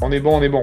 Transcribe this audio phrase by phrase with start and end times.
[0.00, 0.62] On est bon, on est bon.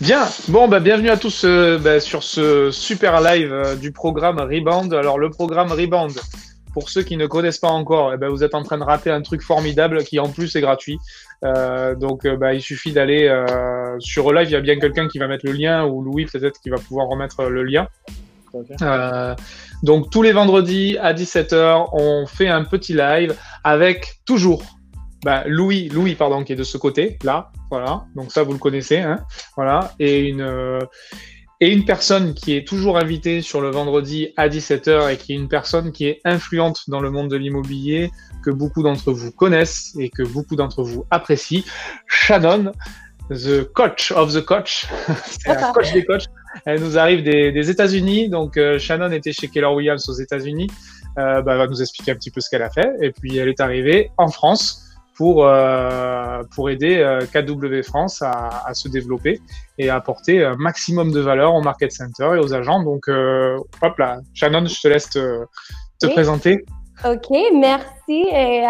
[0.00, 0.26] Bien.
[0.48, 4.92] Bon, bah, bienvenue à tous euh, bah, sur ce super live euh, du programme Rebound.
[4.92, 6.12] Alors, le programme Rebound,
[6.74, 9.10] pour ceux qui ne connaissent pas encore, eh ben, vous êtes en train de rater
[9.10, 10.98] un truc formidable qui en plus est gratuit.
[11.44, 13.34] Euh, donc, bah, il suffit d'aller
[14.00, 14.48] sur live.
[14.50, 16.76] Il y a bien quelqu'un qui va mettre le lien ou Louis peut-être qui va
[16.76, 17.88] pouvoir remettre le lien.
[19.82, 24.62] donc, tous les vendredis à 17h, on fait un petit live avec toujours
[25.24, 28.04] bah, Louis, Louis pardon, qui est de ce côté, là, voilà.
[28.14, 29.24] Donc ça, vous le connaissez, hein,
[29.56, 29.92] voilà.
[29.98, 30.78] Et une euh,
[31.60, 35.36] et une personne qui est toujours invitée sur le vendredi à 17h et qui est
[35.36, 38.10] une personne qui est influente dans le monde de l'immobilier,
[38.44, 41.62] que beaucoup d'entre vous connaissent et que beaucoup d'entre vous apprécient,
[42.06, 42.72] Shannon,
[43.30, 44.86] the coach of the coach,
[45.46, 46.26] la coach des coachs.
[46.66, 50.68] Elle nous arrive des, États-Unis, donc euh, Shannon était chez Keller Williams aux États-Unis.
[51.18, 52.90] Euh, bah, va nous expliquer un petit peu ce qu'elle a fait.
[53.00, 54.83] Et puis elle est arrivée en France
[55.14, 59.40] pour, euh, pour aider euh, KW France à, à, se développer
[59.78, 62.82] et à apporter un maximum de valeur au Market Center et aux agents.
[62.82, 65.44] Donc, euh, hop là, Shannon, je te laisse te,
[66.00, 66.64] te présenter.
[67.04, 68.64] Ok, merci et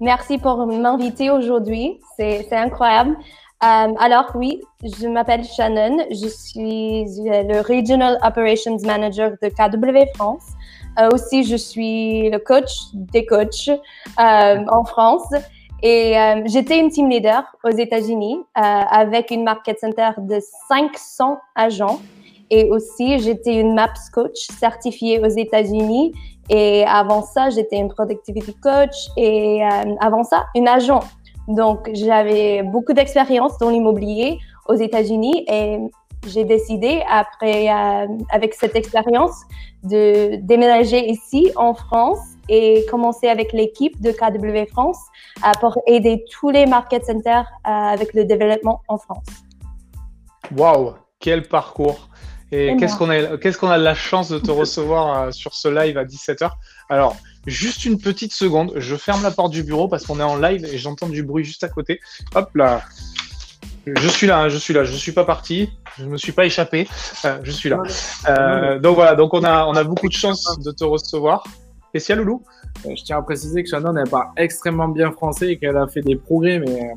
[0.00, 2.00] merci pour m'inviter aujourd'hui.
[2.16, 3.16] C'est incroyable.
[3.60, 5.98] Alors oui, je m'appelle Shannon.
[6.10, 10.48] Je suis le Regional Operations Manager de KW France.
[11.12, 13.70] Aussi, je suis le coach des coachs
[14.18, 15.32] en France.
[15.82, 21.38] Et euh, j'étais une team leader aux États-Unis euh, avec une market center de 500
[21.54, 22.00] agents.
[22.50, 26.12] Et aussi, j'étais une MAPS coach certifiée aux États-Unis.
[26.48, 29.08] Et avant ça, j'étais une productivity coach.
[29.16, 31.00] Et euh, avant ça, une agent.
[31.48, 35.44] Donc, j'avais beaucoup d'expérience dans l'immobilier aux États-Unis.
[35.48, 35.78] Et
[36.26, 39.34] j'ai décidé, après, euh, avec cette expérience,
[39.84, 44.98] de déménager ici en France et commencer avec l'équipe de KW France
[45.38, 49.24] euh, pour aider tous les market centers euh, avec le développement en France.
[50.54, 52.08] Waouh, quel parcours!
[52.52, 55.68] Et qu'est-ce qu'on a, qu'est-ce qu'on a de la chance de te recevoir sur ce
[55.68, 56.50] live à 17h.
[56.88, 57.16] Alors,
[57.46, 60.64] juste une petite seconde, je ferme la porte du bureau parce qu'on est en live
[60.64, 62.00] et j'entends du bruit juste à côté.
[62.34, 62.82] Hop là,
[63.86, 66.44] je suis là, hein, je suis là, je suis pas parti, je me suis pas
[66.44, 66.88] échappé,
[67.24, 67.82] euh, je suis là.
[68.28, 71.44] Euh, donc voilà, donc on a, on a beaucoup de chance de te recevoir.
[71.90, 72.42] Spécial Loulou
[72.86, 75.86] euh, Je tiens à préciser que Shannon n'est pas extrêmement bien français et qu'elle a
[75.88, 76.92] fait des progrès, mais.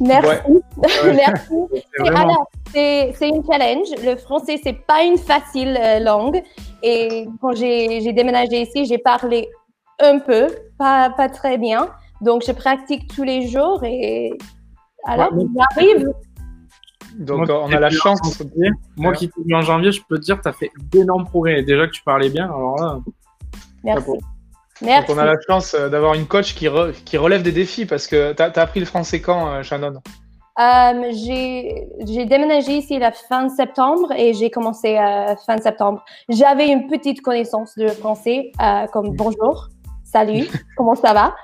[0.00, 0.62] Merci.
[1.04, 1.54] Merci.
[2.14, 3.88] Alors, c'est une challenge.
[4.04, 6.42] Le français, c'est pas une facile langue.
[6.82, 9.48] Et quand j'ai déménagé ici, j'ai parlé
[10.00, 10.46] un peu,
[10.78, 11.90] pas, pas très bien.
[12.20, 14.32] Donc, je pratique tous les jours et
[15.04, 16.12] alors, j'arrive.
[17.16, 18.20] Donc, on a la chance.
[18.96, 21.24] Moi qui t'ai vu en janvier, je peux te dire que tu as fait d'énormes
[21.24, 21.62] progrès.
[21.62, 22.98] Déjà que tu parlais bien, alors là.
[23.84, 24.10] Merci.
[24.80, 25.08] Merci.
[25.08, 26.68] Donc, on a la chance euh, d'avoir une coach qui,
[27.04, 29.94] qui, relève des défis parce que tu as, appris le français quand, euh, Shannon?
[30.60, 36.04] Euh, J'ai déménagé ici la fin septembre et j'ai commencé à fin septembre.
[36.28, 38.50] J'avais une petite connaissance de français,
[38.92, 39.68] comme bonjour,
[40.04, 40.46] salut,
[40.76, 41.34] comment ça va?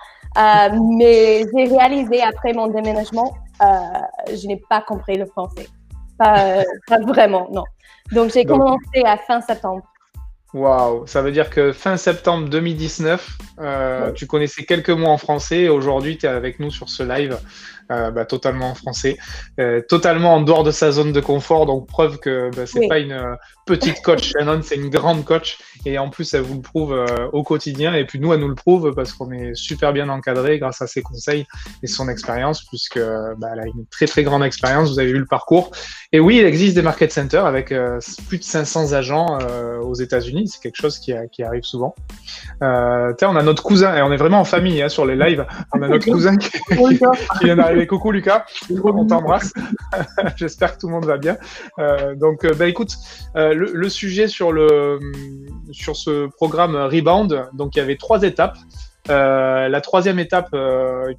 [0.72, 5.66] Mais j'ai réalisé après mon déménagement euh, je n'ai pas compris le français.
[6.18, 7.64] Pas, pas vraiment, non.
[8.12, 9.82] Donc, j'ai commencé à fin septembre.
[10.54, 15.62] Waouh, ça veut dire que fin septembre 2019, euh, tu connaissais quelques mots en français
[15.62, 17.36] et aujourd'hui tu es avec nous sur ce live
[17.90, 19.18] euh, bah, totalement en français,
[19.60, 22.98] euh, totalement en dehors de sa zone de confort, donc preuve que bah, c'est pas
[22.98, 23.34] une euh,
[23.66, 25.58] petite coach Shannon, c'est une grande coach.
[25.84, 27.92] Et en plus elle vous le prouve euh, au quotidien.
[27.92, 30.86] Et puis nous elle nous le prouve parce qu'on est super bien encadré grâce à
[30.86, 31.46] ses conseils
[31.82, 35.18] et son expérience puisque bah, elle a une très très grande expérience, vous avez vu
[35.18, 35.70] le parcours.
[36.12, 37.74] Et oui il existe des market centers avec
[38.28, 39.38] plus de 500 agents
[39.82, 41.94] aux États-Unis, c'est quelque chose qui, qui, arrive souvent.
[42.60, 45.82] on a notre cousin et on est vraiment en famille hein, sur les lives, on
[45.82, 49.52] a notre cousin qui, qui vient d'arriver coucou Lucas, on t'embrasse.
[50.36, 51.36] J'espère que tout le monde va bien.
[51.78, 52.94] Euh, donc, euh, bah, écoute,
[53.36, 54.98] euh, le, sujet sur, le,
[55.72, 58.56] sur ce programme Rebound, donc il y avait trois étapes.
[59.08, 60.50] la troisième étape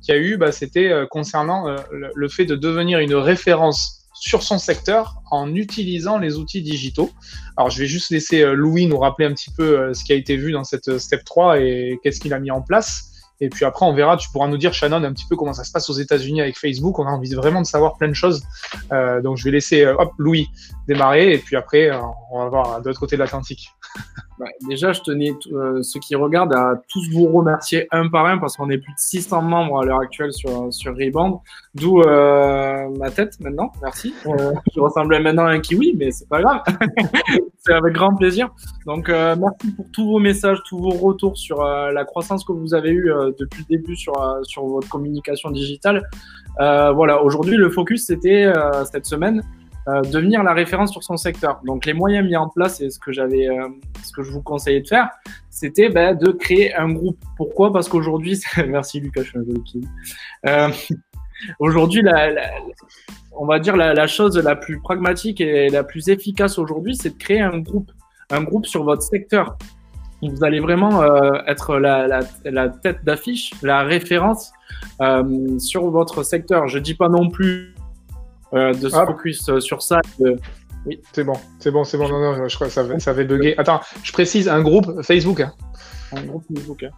[0.01, 4.57] qu'il y a eu, bah, c'était concernant le, fait de devenir une référence sur son
[4.57, 7.11] secteur en utilisant les outils digitaux.
[7.57, 10.37] Alors, je vais juste laisser Louis nous rappeler un petit peu ce qui a été
[10.37, 13.14] vu dans cette step 3 et qu'est-ce qu'il a mis en place.
[13.41, 15.63] Et puis après, on verra, tu pourras nous dire, Shannon, un petit peu comment ça
[15.63, 16.99] se passe aux États-Unis avec Facebook.
[16.99, 18.43] On a envie vraiment de savoir plein de choses.
[18.91, 20.47] Euh, donc, je vais laisser euh, hop, Louis
[20.87, 21.33] démarrer.
[21.33, 21.99] Et puis après, euh,
[22.31, 23.69] on va voir de l'autre côté de l'Atlantique.
[24.37, 28.37] Bah, déjà, je tenais euh, ceux qui regardent à tous vous remercier un par un
[28.37, 31.41] parce qu'on est plus de 600 membres à l'heure actuelle sur, sur Reband.
[31.73, 33.71] D'où euh, ma tête maintenant.
[33.81, 34.13] Merci.
[34.25, 36.61] Euh, je ressemblais maintenant à un kiwi, mais c'est pas grave.
[37.59, 38.49] c'est avec grand plaisir.
[38.85, 42.51] Donc, euh, merci pour tous vos messages, tous vos retours sur euh, la croissance que
[42.51, 43.09] vous avez eue
[43.39, 46.03] depuis le début sur, sur votre communication digitale.
[46.57, 48.51] voilà, aujourd'hui, le focus, c'était
[48.91, 49.43] cette semaine
[49.87, 51.61] euh, devenir la référence sur son secteur.
[51.63, 53.67] Donc les moyens mis en place et ce que j'avais, euh,
[54.03, 55.09] ce que je vous conseillais de faire,
[55.49, 57.19] c'était ben, de créer un groupe.
[57.37, 57.71] Pourquoi?
[57.71, 59.87] Parce qu'aujourd'hui, merci Lucas, je suis un joli
[60.47, 60.69] euh,
[61.59, 62.49] Aujourd'hui, la, la,
[63.33, 67.09] on va dire la, la, chose la plus pragmatique et la plus efficace aujourd'hui, c'est
[67.09, 67.91] de créer un groupe,
[68.31, 69.57] un groupe sur votre secteur.
[70.21, 74.51] Vous allez vraiment euh, être la tête d'affiche, la référence
[75.01, 76.67] euh, sur votre secteur.
[76.67, 77.74] Je dis pas non plus
[78.53, 79.99] euh, de se focus euh, sur ça.
[80.19, 80.99] Oui.
[81.13, 82.07] C'est bon, c'est bon, c'est bon.
[82.07, 83.55] Non, non, je crois que ça, ça avait bugué.
[83.57, 85.41] Attends, je précise, un groupe Facebook.
[85.41, 85.51] Hein.
[86.15, 86.83] Un groupe Facebook.
[86.83, 86.91] Hein.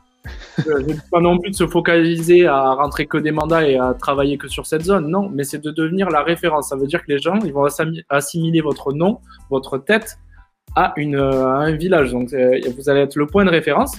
[0.68, 4.38] euh, pas non plus de se focaliser à rentrer que des mandats et à travailler
[4.38, 6.68] que sur cette zone, non, mais c'est de devenir la référence.
[6.70, 7.66] Ça veut dire que les gens, ils vont
[8.10, 10.18] assimiler votre nom, votre tête
[10.76, 12.12] à, une, à un village.
[12.12, 13.98] Donc, euh, vous allez être le point de référence.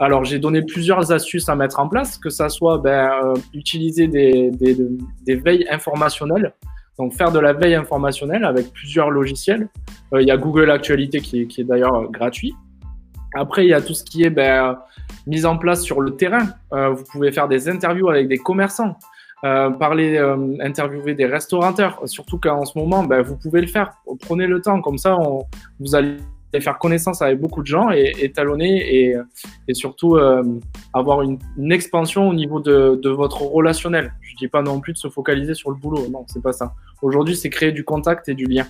[0.00, 4.08] Alors, j'ai donné plusieurs astuces à mettre en place, que ça soit ben, euh, utiliser
[4.08, 4.76] des, des,
[5.24, 6.54] des veilles informationnelles
[6.98, 9.68] donc faire de la veille informationnelle avec plusieurs logiciels.
[10.12, 12.54] Euh, il y a Google Actualité qui, est d'ailleurs euh, gratuit.
[13.34, 14.78] Après, il y a tout ce qui est ben,
[15.26, 16.48] mise en place sur le terrain.
[16.72, 18.96] Euh, vous pouvez faire des interviews avec des commerçants,
[19.42, 20.18] parler,
[20.60, 22.00] interviewer des restaurateurs.
[22.06, 23.92] Surtout qu'en ce moment, ben, vous pouvez le faire.
[24.22, 25.44] Prenez le temps, comme ça, on,
[25.78, 26.16] vous allez
[26.60, 29.16] faire connaissance avec beaucoup de gens et étalonner et,
[29.68, 30.42] et surtout euh,
[30.94, 34.14] avoir une, une, expansion au niveau de, de, votre relationnel.
[34.22, 36.74] Je dis pas non plus de se focaliser sur le boulot, non, c'est pas ça.
[37.02, 38.66] Aujourd'hui, c'est créer du contact et du lien.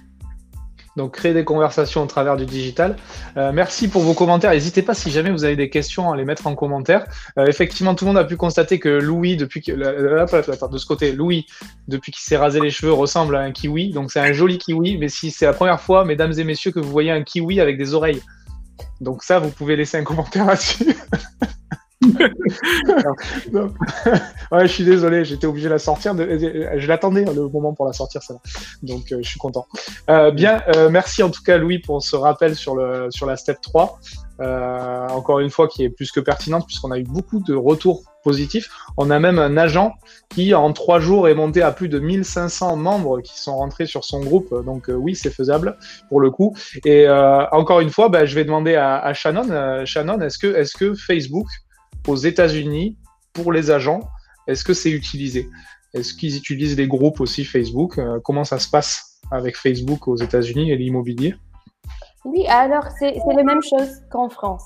[0.99, 2.97] Donc, créer des conversations au travers du digital.
[3.37, 4.51] Euh, merci pour vos commentaires.
[4.51, 7.07] N'hésitez pas si jamais vous avez des questions à les mettre en commentaire.
[7.39, 11.13] Euh, effectivement, tout le monde a pu constater que Louis, depuis que, de ce côté,
[11.13, 11.47] Louis,
[11.87, 13.93] depuis qu'il s'est rasé les cheveux, ressemble à un kiwi.
[13.93, 14.99] Donc, c'est un joli kiwi.
[14.99, 17.79] Mais si c'est la première fois, mesdames et messieurs, que vous voyez un kiwi avec
[17.79, 18.21] des oreilles.
[19.01, 20.85] Donc, ça, vous pouvez laisser un commentaire là-dessus.
[24.53, 26.15] ouais, je suis désolé, j'étais obligé de la sortir.
[26.17, 28.35] Je l'attendais le moment pour la sortir, ça.
[28.83, 29.67] Donc, euh, je suis content.
[30.11, 33.37] Euh, bien, euh, merci en tout cas, Louis, pour ce rappel sur, le, sur la
[33.37, 33.99] step 3.
[34.41, 38.05] Euh, encore une fois, qui est plus que pertinente, puisqu'on a eu beaucoup de retours
[38.23, 38.69] positifs.
[38.97, 39.95] On a même un agent
[40.29, 44.05] qui, en trois jours, est monté à plus de 1500 membres qui sont rentrés sur
[44.05, 44.55] son groupe.
[44.65, 45.77] Donc, oui, c'est faisable
[46.09, 46.55] pour le coup.
[46.85, 49.85] Et encore une fois, bah, je vais demander à, à Shannon.
[49.85, 51.47] Shannon, est-ce que, est-ce que Facebook
[52.07, 52.97] aux États-Unis
[53.33, 54.01] pour les agents
[54.47, 55.49] Est-ce que c'est utilisé?
[55.95, 57.99] Est-ce qu'ils utilisent des groupes aussi Facebook?
[57.99, 61.35] Euh, Comment ça se passe avec Facebook aux États-Unis et l'immobilier?
[62.25, 64.65] Oui, alors c'est la même chose qu'en France.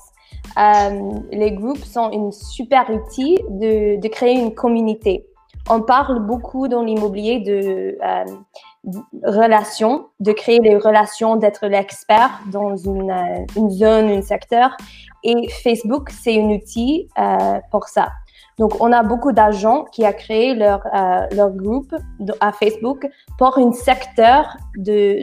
[0.57, 5.25] Euh, les groupes sont une super outil de, créer une communauté.
[5.69, 8.25] On parle beaucoup dans l'immobilier de euh,
[9.23, 13.13] relations, de créer les relations, d'être l'expert dans une,
[13.69, 14.75] zone, un secteur.
[15.23, 18.09] Et Facebook, c'est un outil euh, pour ça.
[18.59, 21.93] Donc, on a beaucoup d'agents qui a créé leur, euh, leur groupe
[22.39, 25.19] à Facebook pour un secteur de,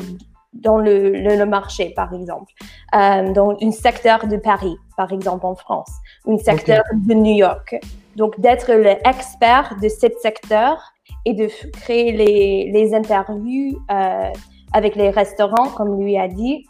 [0.52, 2.52] dans le, le, le marché, par exemple,
[2.94, 5.91] euh, dans un secteur de Paris, par exemple, en France,
[6.26, 7.06] un secteur okay.
[7.06, 7.76] de New York.
[8.17, 10.81] Donc, d'être l'expert de ce secteur
[11.25, 11.49] et de
[11.81, 14.32] créer les, les interviews euh,
[14.73, 16.67] avec les restaurants, comme lui a dit,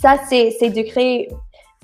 [0.00, 1.28] ça, c'est de créer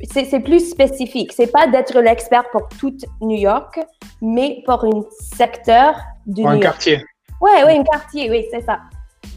[0.02, 1.32] c'est plus spécifique.
[1.32, 3.79] C'est pas d'être l'expert pour toute New York,
[4.20, 5.02] mais pour un
[5.36, 5.96] secteur
[6.27, 6.63] de New un York.
[6.63, 7.05] quartier.
[7.41, 8.81] Ouais, ouais, un quartier, oui, c'est ça.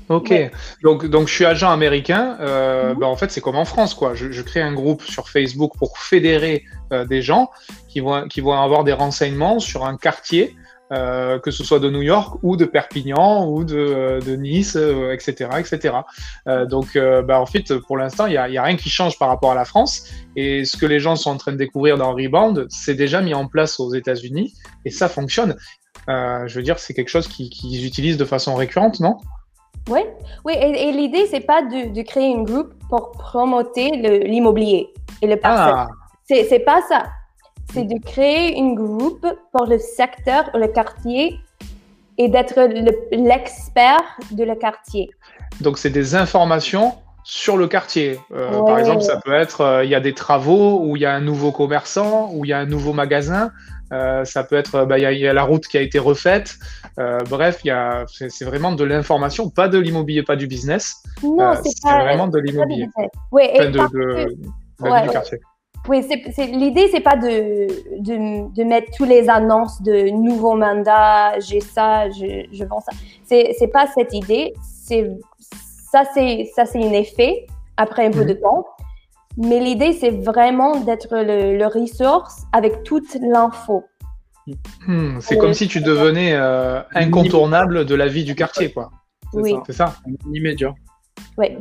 [0.10, 0.52] Ok, ouais.
[0.84, 2.38] donc, donc je suis agent américain.
[2.40, 3.00] Euh, mm -hmm.
[3.00, 4.16] ben, en fait, c'est comme en France, quoi.
[4.16, 7.50] Je, je, crée un groupe sur Facebook pour fédérer euh, des gens
[7.90, 10.56] qui vont, qui vont avoir des renseignements sur un quartier.
[10.94, 15.12] Euh, que ce soit de New York ou de Perpignan ou de, de Nice, euh,
[15.12, 15.96] etc., etc.
[16.48, 19.27] Euh, donc, bah, en fait, pour l'instant, il n'y a, a, rien qui change par
[19.27, 20.10] rapport à la France.
[20.38, 23.34] Et ce que les gens sont en train de découvrir dans Rebound, c'est déjà mis
[23.34, 24.53] en place aux États-Unis
[24.86, 25.58] et ça fonctionne.
[26.08, 29.17] je veux dire, c'est quelque chose qu'ils qui utilisent de façon récurrente, non?
[29.89, 30.01] Oui,
[30.46, 30.53] oui.
[30.56, 33.91] Et, et l'idée, c'est pas de, de, créer un groupe pour promoter
[34.25, 35.74] l'immobilier et le parcelle.
[35.75, 35.88] Ah.
[36.29, 37.08] C'est pas ça
[37.74, 41.40] c'est de créer un groupe pour le secteur ou le quartier
[42.18, 42.60] et d'être
[43.12, 45.10] l'expert de le quartier.
[45.62, 48.20] Donc, c'est des informations sur le quartier.
[48.32, 48.66] Euh, ouais.
[48.66, 51.14] Par exemple, ça peut être, euh, il y a des travaux, ou il y a
[51.14, 53.52] un nouveau commerçant, ou il y a un nouveau magasin.
[53.92, 56.56] Euh, ça peut être, bah, il y, y, a la route qui a été refaite.
[57.30, 57.62] Bref,
[58.08, 61.04] c'est vraiment de l'information, pas de l'immobilier, pas du business.
[61.22, 62.88] Non, c'est vraiment de l'immobilier.
[63.32, 64.26] Oui, enfin, de, de...
[64.82, 65.40] la vie du quartier.
[65.88, 67.67] Oui, c'est, l'idée, c'est pas de,
[68.00, 72.91] de, de, mettre tous les annonces de nouveaux mandats, j'ai ça, je, je vends ça.
[73.24, 74.53] C'est, c'est pas cette idée.
[74.62, 75.10] C'est,
[75.91, 78.41] ça, c'est, ça, c'est un effet après un peu de mhm.
[78.41, 78.65] temps.
[79.38, 83.86] Mais l'idée, c'est vraiment d'être le, le ressource avec toute l'info.
[84.88, 88.91] Hmm, c'est comme si tu devenais euh, incontournable de la vie du quartier, quoi.
[89.34, 89.56] Oui.
[89.65, 89.96] C'est ça.
[90.34, 90.74] Immédiat.
[91.38, 91.58] Oui.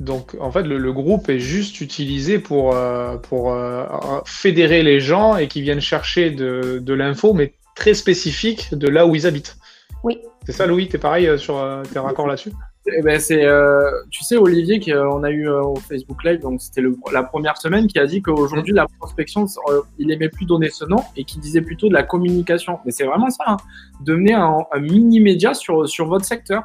[0.00, 3.84] Donc, en fait, le, groupe est juste utilisé pour, euh, pour euh,
[4.24, 9.06] fédérer les gens et qui viennent chercher de, de l'info, mais très spécifique de là
[9.06, 9.56] où ils habitent.
[10.02, 10.18] Oui.
[10.46, 12.52] C'est ça, Louis, t'es pareil sur tes raccords là-dessus?
[12.86, 16.62] Eh ben c'est, euh, tu sais, Olivier, qu'on a eu euh, au Facebook Live, donc
[16.62, 20.70] c'était la première semaine, qui a dit qu'aujourd'hui, la prospection, euh, il aimait plus donner
[20.70, 22.78] ce nom et qui disait plutôt de la communication.
[22.84, 23.56] Mais c'est vraiment ça, hein,
[24.00, 26.62] devenez un, un mini-média sur, sur votre secteur.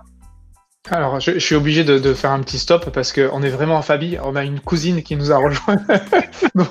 [0.92, 4.20] Alors, je, suis obligé de, faire un petit stop parce qu'on est vraiment en famille.
[4.24, 5.78] On a une cousine qui nous a rejoint.
[6.56, 6.68] donc,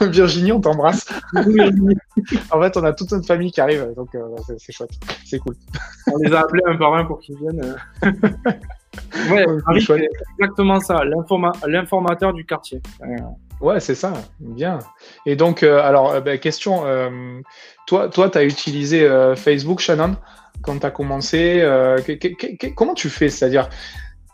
[0.00, 1.06] Virginie, on t'embrasse.
[1.34, 4.20] en fait, on a toute notre famille qui arrive, donc euh,
[4.56, 4.90] c'est chouette.
[5.26, 5.54] C'est cool.
[6.10, 7.76] On les a appelés un par un pour qu'ils viennent.
[9.30, 9.46] ouais,
[9.80, 10.08] c'est
[10.38, 11.02] exactement ça,
[11.66, 12.80] l'informateur du quartier.
[13.60, 14.78] Ouais, c'est ça, bien.
[15.26, 16.84] Et donc, euh, alors, euh, ben, question,
[17.86, 19.06] toi, toi, tu as utilisé
[19.36, 20.16] Facebook, Shannon?
[20.62, 21.98] Quand tu as commencé euh,
[22.74, 23.28] Comment tu fais?
[23.28, 23.68] C'est-à-dire,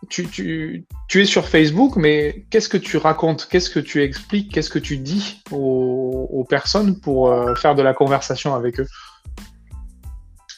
[0.09, 3.49] tu, es sur Facebook, mais qu'est-ce que tu racontes?
[3.51, 4.53] Qu'est-ce que tu expliques?
[4.53, 8.87] Qu'est-ce que tu dis aux, personnes pour euh, faire de la conversation avec eux?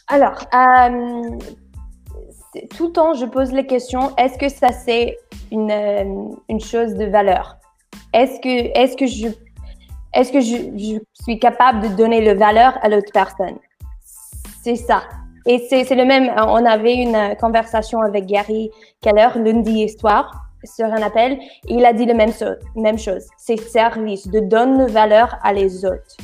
[0.09, 1.39] Alors, euh,
[2.77, 4.15] tout le temps, je pose les questions.
[4.17, 5.17] Est-ce que ça, c'est
[5.51, 7.57] une, chose de valeur?
[8.13, 8.41] Est-ce
[8.97, 9.29] que je,
[10.15, 13.59] je suis capable de donner le valeur à l'autre personne?
[14.63, 15.03] C'est ça.
[15.47, 21.03] Et c'est le même, on avait une conversation avec Gary Keller lundi histoire sur un
[21.03, 21.39] appel,
[21.69, 22.33] et il a dit la même,
[22.75, 23.23] même chose.
[23.39, 26.17] C'est service, de donner valeur à les autres.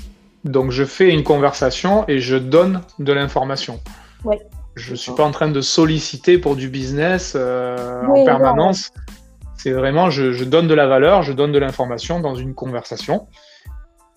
[0.45, 3.79] Donc je fais une conversation et je donne de l'information.
[4.25, 4.37] Oui.
[4.75, 8.91] Je ne suis pas en train de solliciter pour du business euh, en permanence.
[9.57, 13.29] C'est vraiment, je, je, donne de la valeur, je donne de l'information dans une conversation.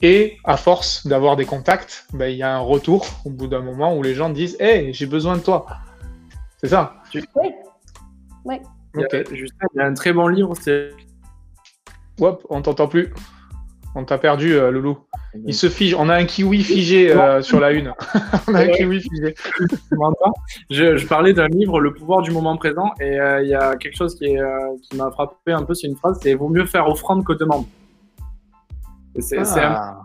[0.08, 3.62] Et à force d'avoir des contacts, ben, il y a un retour au bout d'un
[3.62, 5.66] moment où les gens disent Hey, j'ai besoin de toi.
[6.62, 7.24] C'est ça Oui.
[8.46, 8.56] oui.
[8.94, 10.54] Il, y a, il y a un très bon livre.
[10.62, 10.92] C'est...
[12.22, 13.16] Hop, on t'entend plus.
[13.96, 15.00] On t'a perdu, euh, Loulou.
[15.44, 15.96] Il se fige.
[15.96, 17.92] On a un kiwi figé euh, sur la une.
[18.48, 19.34] on a un kiwi figé.
[20.70, 23.76] je, je, parlais d'un livre, Le pouvoir du moment présent, et euh, il y a
[23.76, 24.40] quelque chose qui, est,
[24.84, 25.74] qui m'a frappé un peu.
[25.74, 27.66] C'est une phrase c'est Vaut mieux faire offrande que demande.
[29.38, 30.02] Ah.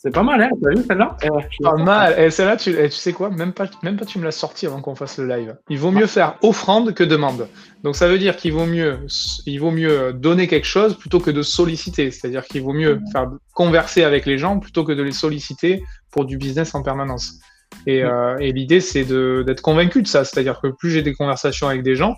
[0.00, 1.16] C'est pas mal, hein T'as vu celle-là?
[1.24, 1.28] Eh,
[1.60, 2.20] Pas mal.
[2.20, 3.30] Et celle-là, tu, eh, tu, sais quoi?
[3.30, 5.56] Même pas, même pas tu me l'as sorti avant qu'on fasse le live.
[5.68, 7.48] Il vaut mieux faire offrande que demande.
[7.82, 9.00] Donc ça veut dire qu'il vaut mieux,
[9.44, 12.12] il vaut mieux donner quelque chose plutôt que de solliciter.
[12.12, 16.26] C'est-à-dire qu'il vaut mieux faire converser avec les gens plutôt que de les solliciter pour
[16.26, 17.40] du business en permanence.
[17.88, 20.24] Et, euh, et l'idée, c'est d'être convaincu de ça.
[20.24, 22.14] C'est-à-dire que plus j'ai des conversations avec des gens,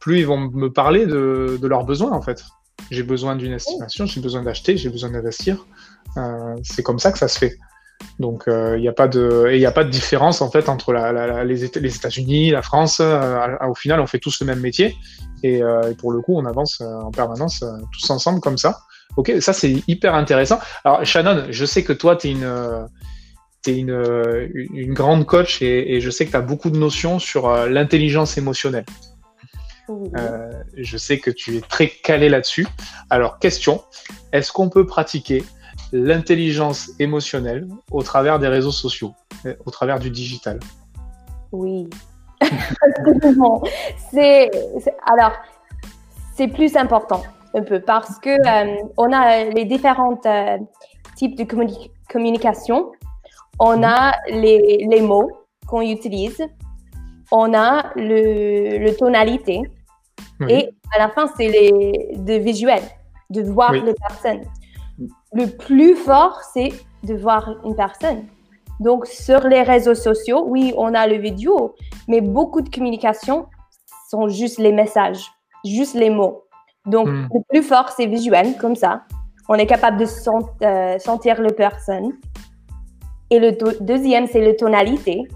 [0.00, 2.42] plus ils vont me parler de, de leurs besoins en fait.
[2.92, 5.64] J'ai besoin d'une estimation, j'ai besoin d'acheter, j'ai besoin d'investir.
[6.18, 7.56] Euh, c'est comme ça que ça se fait.
[8.18, 10.92] Donc il euh, n'y a pas de il a pas de différence en fait entre
[10.92, 12.98] la, les, les États-Unis, la France.
[13.00, 14.94] Euh, au final, on fait tous le même métier
[15.42, 15.62] et,
[15.98, 18.80] pour le coup, on avance en permanence tous ensemble comme ça.
[19.16, 20.58] Ok, ça c'est hyper intéressant.
[20.84, 22.88] Alors Shannon, je sais que toi tu es une
[23.66, 27.18] es une, une, grande coach et, et je sais que tu as beaucoup de notions
[27.18, 28.84] sur l'intelligence émotionnelle.
[29.90, 32.66] Euh, je sais que tu es très calé là-dessus.
[33.10, 33.82] Alors, question,
[34.32, 35.44] est-ce qu'on peut pratiquer
[35.92, 39.14] l'intelligence émotionnelle au travers des réseaux sociaux,
[39.46, 40.60] euh, au travers du digital?
[41.50, 41.88] Oui.
[44.10, 44.50] c'est,
[45.06, 45.32] alors,
[46.34, 47.22] c'est plus important
[47.54, 50.18] un peu parce que euh, on a les différents
[51.16, 51.44] types de
[52.08, 52.92] communication.
[53.58, 53.84] On mhm.
[53.84, 55.30] a les, les mots
[55.66, 56.42] qu'on utilise
[57.32, 59.62] on a le, tonalité.
[60.48, 62.82] Et à la fin, c'est les de visuel,
[63.30, 64.42] de voir les personnes.
[65.32, 66.70] Le plus fort, c'est
[67.04, 68.24] de voir une personne.
[68.80, 71.74] Donc, sur les réseaux sociaux, oui, on a le vidéo,
[72.08, 73.46] mais beaucoup de communication
[74.10, 75.24] sont juste les messages,
[75.64, 76.42] juste les mots.
[76.86, 77.28] Donc, hmm.
[77.32, 79.02] le plus fort, c'est visuel, comme ça.
[79.48, 80.06] On est capable de
[80.64, 82.12] euh, sentir la personne.
[83.30, 85.28] Et le deuxième, c'est la tonalité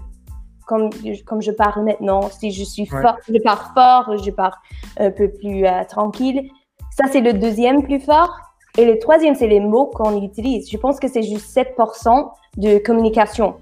[0.67, 0.89] comme,
[1.25, 4.61] comme je parle maintenant, si je suis fort, je pars fort, je pars
[4.99, 6.49] un peu plus euh, tranquille.
[6.91, 8.37] Ça, c'est le deuxième plus fort.
[8.77, 10.69] Et le troisième, c'est les mots qu'on utilise.
[10.69, 13.55] Je pense que c'est juste 7% de communication.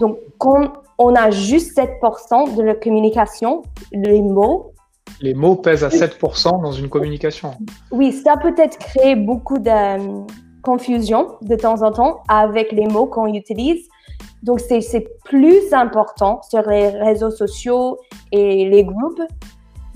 [0.00, 4.72] Donc, quand on a juste 7% de la communication, les mots,
[5.20, 7.52] Les mots pèsent à 7% dans une communication.
[7.90, 10.24] Oui, ça peut être créer beaucoup de euh,
[10.62, 13.88] confusion de temps en temps avec les mots qu'on utilise.
[14.42, 17.98] Donc, c'est plus important sur les réseaux sociaux
[18.32, 19.22] et les groupes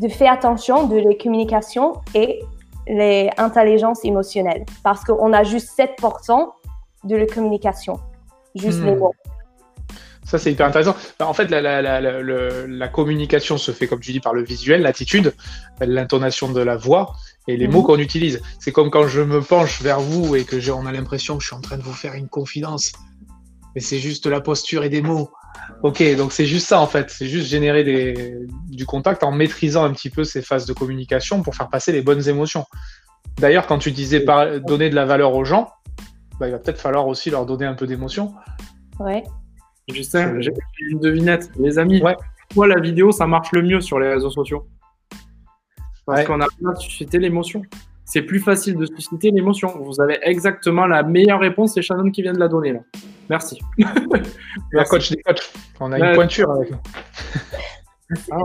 [0.00, 2.40] de faire attention de les communications et
[2.86, 6.48] les intelligences émotionnelles parce qu'on a juste 7%
[7.04, 8.00] de la communication,
[8.54, 8.98] juste les hmm.
[8.98, 9.14] mots.
[10.30, 10.94] Ça, c'est hyper intéressant.
[11.18, 15.34] Bah, en fait, la, communication se fait, comme tu dis, par le visuel, l'attitude,
[15.80, 17.16] l'intonation de la voix
[17.48, 17.86] et les mots mhm.
[17.86, 18.40] qu'on utilise.
[18.60, 21.48] C'est comme quand je me penche vers vous et que on a l'impression que je
[21.48, 22.92] suis en train de vous faire une confidence.
[23.74, 25.30] Mais c'est juste la posture et des mots.
[25.82, 27.10] Ok, donc c'est juste ça en fait.
[27.10, 28.36] C'est juste générer des,
[28.68, 32.02] du contact en maîtrisant un petit peu ces phases de communication pour faire passer les
[32.02, 32.64] bonnes émotions.
[33.38, 34.24] D'ailleurs, quand tu disais
[34.66, 35.70] donner de la valeur aux gens,
[36.38, 38.34] bah, il va peut-être falloir aussi leur donner un peu d'émotion.
[38.98, 39.22] Ouais.
[39.88, 40.52] Justin, j'ai
[40.90, 41.50] une devinette.
[41.58, 42.16] Les amis, ouais.
[42.48, 44.66] pourquoi la vidéo, ça marche le mieux sur les réseaux sociaux?
[46.06, 47.62] Parce qu'on a besoin de susciter l'émotion.
[48.12, 49.68] C'est plus facile de susciter l'émotion.
[49.80, 52.80] Vous avez exactement la meilleure réponse, c'est Shannon qui vient de la donner là.
[53.28, 53.60] Merci.
[54.72, 55.52] La coach des coachs.
[55.78, 56.78] On a une pointure avec nous.
[58.32, 58.40] Ah,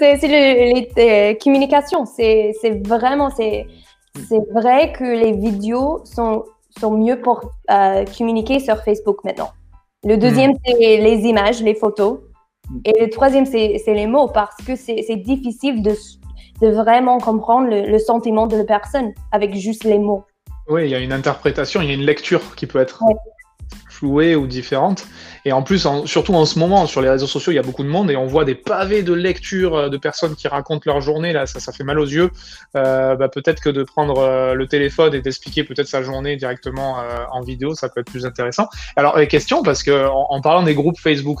[0.00, 2.06] c'est les euh, communications.
[2.06, 2.54] C'est
[2.86, 3.66] vraiment, c'est
[4.54, 6.46] vrai que les vidéos sont,
[6.80, 9.50] sont mieux pour euh, communiquer sur Facebook maintenant.
[10.04, 10.58] Le deuxième, hmm.
[10.64, 12.20] c'est les images, les photos.
[12.86, 15.92] Et le troisième, c'est les mots parce que c'est difficile de,
[16.60, 20.24] de, vraiment comprendre le, sentiment de la personne avec juste les mots.
[20.68, 23.02] Oui, il y a une interprétation, il y a une lecture qui peut être
[23.98, 25.06] flouée ou différente.
[25.44, 27.82] Et en plus, surtout en ce moment, sur les réseaux sociaux, il y a beaucoup
[27.82, 31.00] de monde et on voit des pavés de lecture euh, de personnes qui racontent leur
[31.00, 31.32] journée.
[31.32, 32.30] Là, ça, ça fait mal aux yeux.
[32.76, 36.98] Euh, bah, peut-être que de prendre euh, le téléphone et d'expliquer peut-être sa journée directement
[37.32, 38.68] en vidéo, ça peut être plus intéressant.
[38.96, 41.38] Alors, question, parce que en, parlant des groupes Facebook,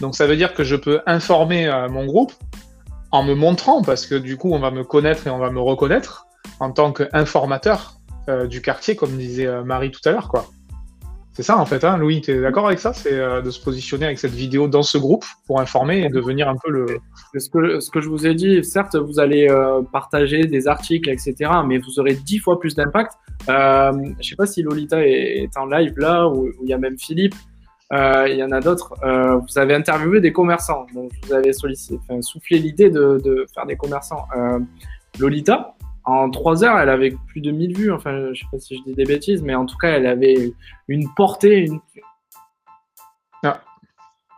[0.00, 2.32] donc ça veut dire que je peux informer mon groupe
[3.12, 5.60] en me montrant, parce que du coup, on va me connaître et on va me
[5.60, 6.26] reconnaître
[6.60, 7.94] en tant qu'informateur
[8.48, 10.46] du quartier, comme disait Marie tout à l'heure, quoi.
[11.34, 12.92] C'est ça en fait, hein, Louis, tu es d'accord avec ça?
[12.92, 16.46] C'est euh, de se positionner avec cette vidéo dans ce groupe pour informer et devenir
[16.46, 16.98] un peu le...
[17.38, 21.78] Ce que, je vous ai dit, certes, vous allez euh, partager des articles, etc., mais
[21.78, 23.12] vous aurez dix fois plus d'impact.
[23.48, 26.98] Euh, je sais pas si Lolita est, en live là, ou il y a même
[26.98, 27.34] Philippe,
[27.92, 28.94] il y en a d'autres.
[29.02, 33.66] vous avez interviewé des commerçants, donc vous avez sollicité, enfin, soufflé l'idée de, de, faire
[33.66, 34.26] des commerçants.
[35.18, 35.74] Lolita,
[36.04, 37.92] en trois heures, elle avait plus de 1000 vues.
[37.92, 40.52] Enfin, je sais pas si je dis des bêtises, mais en tout cas, elle avait
[40.88, 41.66] une portée.
[41.66, 41.80] Une...
[43.44, 43.60] Ah,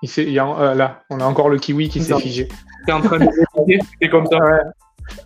[0.03, 2.49] il, y a, euh, là, on a encore le kiwi qui s'est figé.
[2.87, 3.29] C'est en train de
[4.03, 4.39] c'est comme ça.
[4.39, 4.61] Ouais.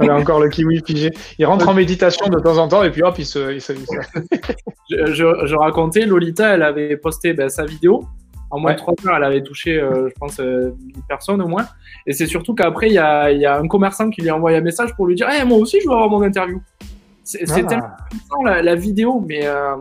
[0.00, 1.10] On a encore le kiwi figé.
[1.38, 3.52] Il rentre en méditation de temps en temps et puis hop, il se.
[3.52, 3.72] Il se,
[4.90, 8.06] je, je, racontais, Lolita, elle avait posté ben, sa vidéo
[8.50, 10.70] en moins de 3 heures, elle avait touché, euh, je pense, 10 euh,
[11.08, 11.66] personnes au moins.
[12.06, 14.56] Et c'est surtout qu'après, il y a, y a, un commerçant qui lui a envoyé
[14.56, 16.60] un message pour lui dire hey, Moi aussi, je veux avoir mon interview.
[17.24, 17.62] C'est ah.
[17.62, 19.76] tellement puissant la, la, vidéo, mais euh,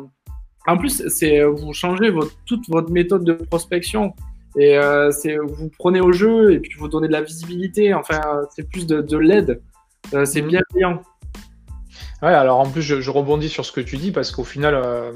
[0.68, 4.14] en plus, c'est vous changez votre, toute votre méthode de prospection.
[4.60, 4.78] Et
[5.12, 7.94] c'est vous prenez au jeu et puis vous donnez de la visibilité.
[7.94, 8.20] Enfin,
[8.56, 9.62] c'est plus de, de l'aide.
[10.26, 10.48] C'est mm.
[10.48, 11.02] bienveillant.
[12.24, 15.12] Ouais, alors en plus, je, rebondis sur ce que tu dis parce qu'au final, euh,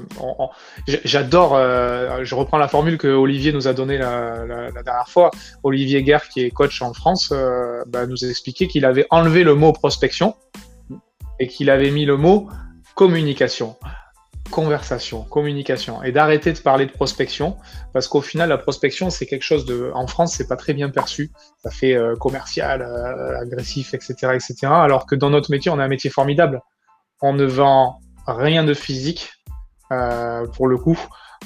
[0.86, 5.32] j'adore, euh, je reprends la formule que Olivier nous a donnée la, dernière fois.
[5.64, 9.42] Olivier Guerre, qui est coach en France, euh, bah, nous a expliqué qu'il avait enlevé
[9.42, 10.36] le mot prospection
[11.40, 12.48] et qu'il avait mis le mot
[12.94, 13.76] communication,
[14.52, 17.56] conversation, communication et d'arrêter de parler de prospection
[17.92, 20.90] parce qu'au final, la prospection, c'est quelque chose de, en France, c'est pas très bien
[20.90, 21.32] perçu.
[21.64, 22.82] Ça fait commercial,
[23.40, 24.54] agressif, etc., etc.
[24.66, 26.60] Alors que dans notre métier, on a un métier formidable
[27.22, 29.30] on ne vend rien de physique
[29.92, 30.98] euh, pour le coup.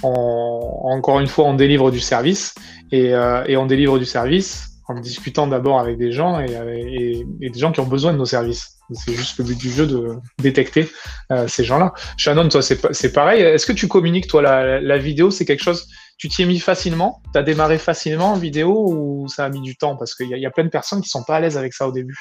[0.02, 2.54] encore une fois, on délivre du service
[2.90, 7.72] et, euh, on délivre du service en discutant d'abord avec des gens et, des gens
[7.72, 8.75] qui ont besoin de nos services.
[8.92, 10.88] C'est juste le but du jeu de détecter
[11.32, 11.92] euh, ces gens-là.
[12.16, 13.42] Shannon, toi, c'est pareil.
[13.42, 17.20] Est-ce que tu communiques, toi, la, vidéo, c'est quelque chose, tu t'y es mis facilement?
[17.34, 19.96] Tu démarré facilement en vidéo ou ça a mis du temps?
[19.96, 21.88] Parce qu'il y, y, a plein de personnes qui sont pas à l'aise avec ça
[21.88, 22.18] au début.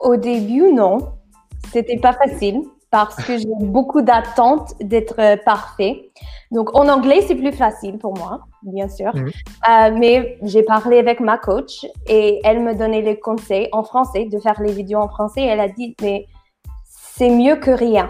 [0.00, 1.14] Au début, non.
[1.72, 6.10] C'était pas facile parce que j'ai beaucoup d'attentes d'être euh, parfait.
[6.50, 9.14] Donc, en anglais, c'est plus facile pour moi, bien sûr.
[9.14, 9.26] Mhm.
[9.26, 14.26] Euh, mais j'ai parlé avec ma coach et elle me donnait les conseils en français,
[14.26, 15.42] de faire les vidéos en français.
[15.42, 16.26] Elle a dit, mais
[16.84, 18.08] c'est mieux que rien.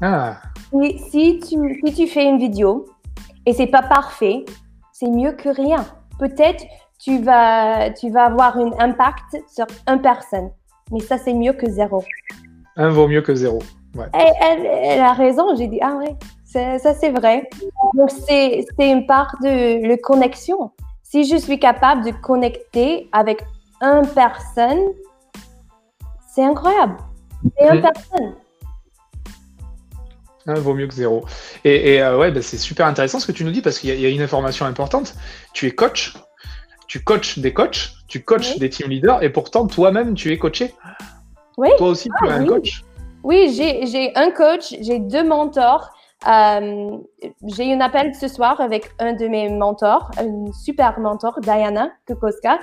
[0.00, 0.38] Ah.
[1.10, 2.86] Si, tu, si tu fais une vidéo
[3.46, 4.44] et c'est pas parfait,
[4.92, 5.84] c'est mieux que rien.
[6.18, 6.64] Peut-être
[6.98, 10.50] tu vas, tu vas avoir un impact sur une personne
[10.92, 12.04] mais ça, c'est mieux que zéro.
[12.76, 13.60] Un vaut mieux que zéro.
[14.14, 15.54] Elle, a raison.
[15.56, 17.48] J'ai dit, ah ouais, ça, c'est vrai.
[17.94, 20.70] Donc, c'est une part de la connexion.
[21.02, 23.42] Si je suis capable de connecter avec
[23.82, 24.92] une personne
[26.34, 26.96] c'est incroyable.
[27.58, 28.34] C'est une personne.
[30.46, 31.26] Ah, vaut mieux que zéro.
[31.62, 34.06] Et, et ouais, bah, c'est super intéressant ce que tu nous dis parce qu'il y,
[34.06, 35.14] a une information importante.
[35.52, 36.14] Tu es coach,
[36.88, 40.74] tu coaches des coachs, tu coaches des team leaders et pourtant toi-même tu es coaché.
[41.58, 41.68] Oui.
[41.78, 42.84] Toi aussi tu ah, es un coach?
[43.24, 45.90] Oui, j'ai un coach, j'ai deux mentors.
[46.28, 46.98] Euh,
[47.46, 52.58] j'ai un appel ce soir avec un de mes mentors, un super mentor, Diana Kukoska.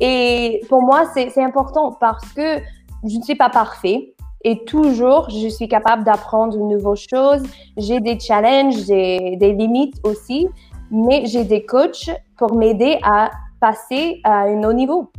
[0.00, 2.58] Et pour moi, c'est important parce que
[3.04, 4.14] je ne suis pas parfait.
[4.42, 7.42] Et toujours, je suis capable d'apprendre de nouvelles choses.
[7.76, 10.48] J'ai des challenges, j'ai des limites aussi,
[10.90, 15.10] mais j'ai des coachs pour m'aider à passer à un autre niveau.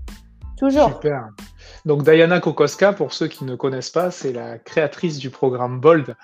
[0.58, 0.90] Toujours.
[0.94, 1.30] Super.
[1.86, 6.16] Donc Diana Kokoska, pour ceux qui ne connaissent pas, c'est la créatrice du programme Bold,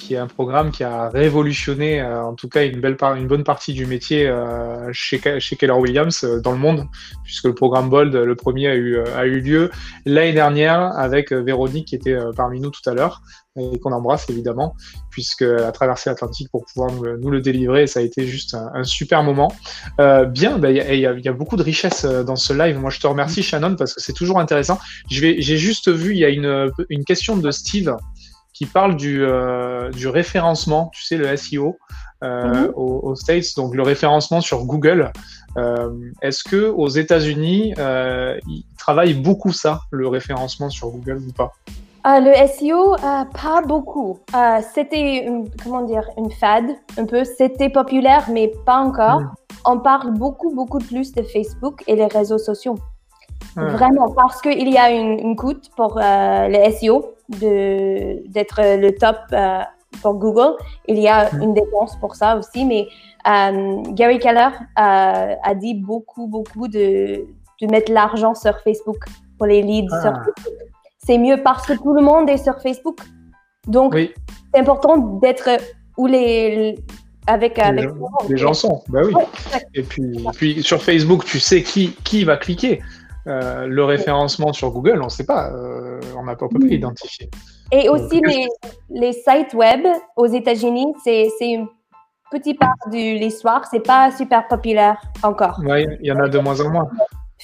[0.00, 3.44] qui est un programme qui a révolutionné, euh, en tout cas, une, belle une bonne
[3.44, 6.86] partie du métier euh, chez, Keller Williams euh, dans le monde,
[7.22, 9.70] puisque le programme Bold, le premier, a eu lieu
[10.04, 13.22] l'année dernière avec Véronique qui était parmi nous tout à l'heure
[13.56, 14.74] et qu'on embrasse évidemment,
[15.10, 17.86] puisqu'elle a traversé l'Atlantique pour pouvoir nous, le délivrer.
[17.86, 19.52] Ça a été juste un, super moment.
[19.98, 22.78] bien, bah, il y, a, y, a beaucoup de richesse dans ce live.
[22.78, 24.78] Moi, je te remercie, Shannon, parce que c'est toujours intéressant.
[25.08, 27.94] J'ai juste vu, il y a une, une question de Steve
[28.54, 31.76] qui parle du, euh, du référencement, tu sais, le SEO
[32.22, 32.72] euh, mhm.
[32.76, 35.12] aux, States, donc le référencement sur Google.
[35.56, 35.90] Euh,
[36.22, 41.52] est-ce que aux États-Unis, ils travaillent beaucoup ça, le référencement sur Google ou pas?
[42.04, 44.18] Le SEO, pas beaucoup.
[44.74, 45.26] c'était,
[45.62, 46.64] comment dire, une fad,
[46.98, 47.24] un peu.
[47.24, 49.22] C'était populaire, mais pas encore.
[49.64, 52.76] On parle beaucoup, beaucoup plus de Facebook et les réseaux sociaux.
[53.56, 59.60] Vraiment, parce qu'il y a une, une coûte pour le SEO d'être le top euh,
[60.02, 60.56] pour Google.
[60.86, 62.88] Il y a une dépense pour ça aussi, mais
[63.26, 67.24] euh, Gary Keller euh, a dit beaucoup, beaucoup de,
[67.60, 69.04] de mettre l'argent sur Facebook
[69.38, 70.22] pour les leads sur ah.
[70.24, 70.73] Facebook.
[71.04, 72.98] C'est mieux parce que tout le monde est sur Facebook.
[73.66, 75.48] Donc, c'est important d'être
[75.96, 76.76] où les,
[77.26, 77.88] avec, avec
[78.28, 78.82] les, gens, sont.
[78.88, 79.14] Bah oui.
[79.74, 82.80] et puis, puis sur Facebook, tu sais qui, qui va cliquer.
[83.26, 86.66] Euh, le référencement sur Google, on ne sait pas, euh, on n'a pas peut pas
[86.66, 87.30] identifier.
[87.72, 88.46] Et aussi les,
[88.90, 89.80] les, sites web
[90.16, 91.66] aux États-Unis, c'est une
[92.30, 95.58] petite part de l'histoire, c'est pas super populaire encore.
[95.64, 96.90] Oui, il y en a de moins en moins.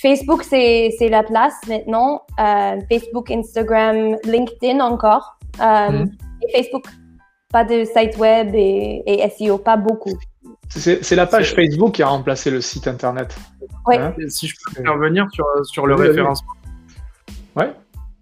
[0.00, 2.22] Facebook, c'est la place maintenant.
[2.38, 5.38] Euh, Facebook, Instagram, LinkedIn encore.
[5.58, 6.10] Mhm.
[6.42, 6.86] Et Facebook,
[7.52, 10.18] pas de site web et, et SEO, pas beaucoup.
[10.68, 13.36] C'est la page Facebook qui a remplacé le site internet.
[13.86, 13.96] Oui.
[13.96, 16.52] Hein si je peux intervenir sur, sur le référencement.
[17.56, 17.72] Ouais.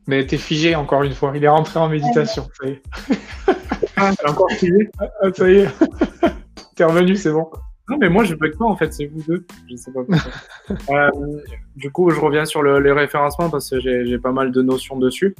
[0.06, 1.32] Mais t'es figé encore une fois.
[1.34, 2.48] Il est rentré en méditation.
[2.58, 2.82] Ça y est.
[3.96, 5.68] Ah, encore figé ah, Ça y est.
[6.76, 7.50] t'es revenu, c'est bon.
[7.88, 9.44] Non, mais moi, je bug pas, en fait, c'est vous deux.
[9.70, 10.00] Je sais pas
[10.90, 11.10] euh,
[11.76, 14.98] du coup, je reviens sur le, les référencements parce que j'ai pas mal de notions
[14.98, 15.34] dessus.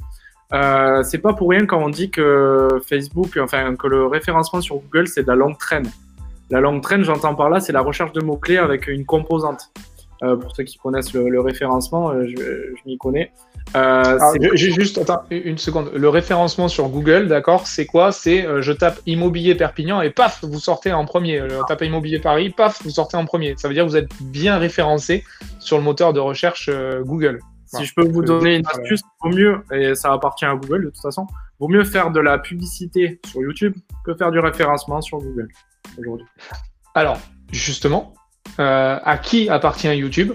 [0.51, 4.77] Euh, c'est pas pour rien quand on dit que Facebook, enfin, que le référencement sur
[4.77, 5.87] Google, c'est de la longue traîne.
[6.49, 9.71] La longue traîne, j'entends par là, c'est la recherche de mots-clés avec une composante.
[10.21, 13.31] Euh, pour ceux qui connaissent le, référencement, euh, je, m'y connais.
[13.75, 14.19] Euh,
[14.53, 15.91] J'ai juste, attends, une seconde.
[15.93, 18.11] Le référencement sur Google, d'accord, c'est quoi?
[18.11, 21.39] C'est je tape immobilier Perpignan et paf, vous sortez en premier.
[21.39, 23.55] Je tape immobilier Paris, paf, vous sortez en premier.
[23.57, 25.23] Ça veut dire que vous êtes bien référencé
[25.59, 26.69] sur le moteur de recherche
[27.03, 27.39] Google.
[27.65, 30.89] Si je peux vous donner une astuce, vaut mieux, et ça appartient à Google de
[30.89, 31.27] toute façon,
[31.59, 35.47] vaut mieux faire de la publicité sur YouTube que faire du référencement sur Google
[35.97, 36.25] aujourd'hui.
[36.95, 37.19] Alors,
[37.51, 38.13] justement,
[38.59, 40.33] à qui appartient YouTube?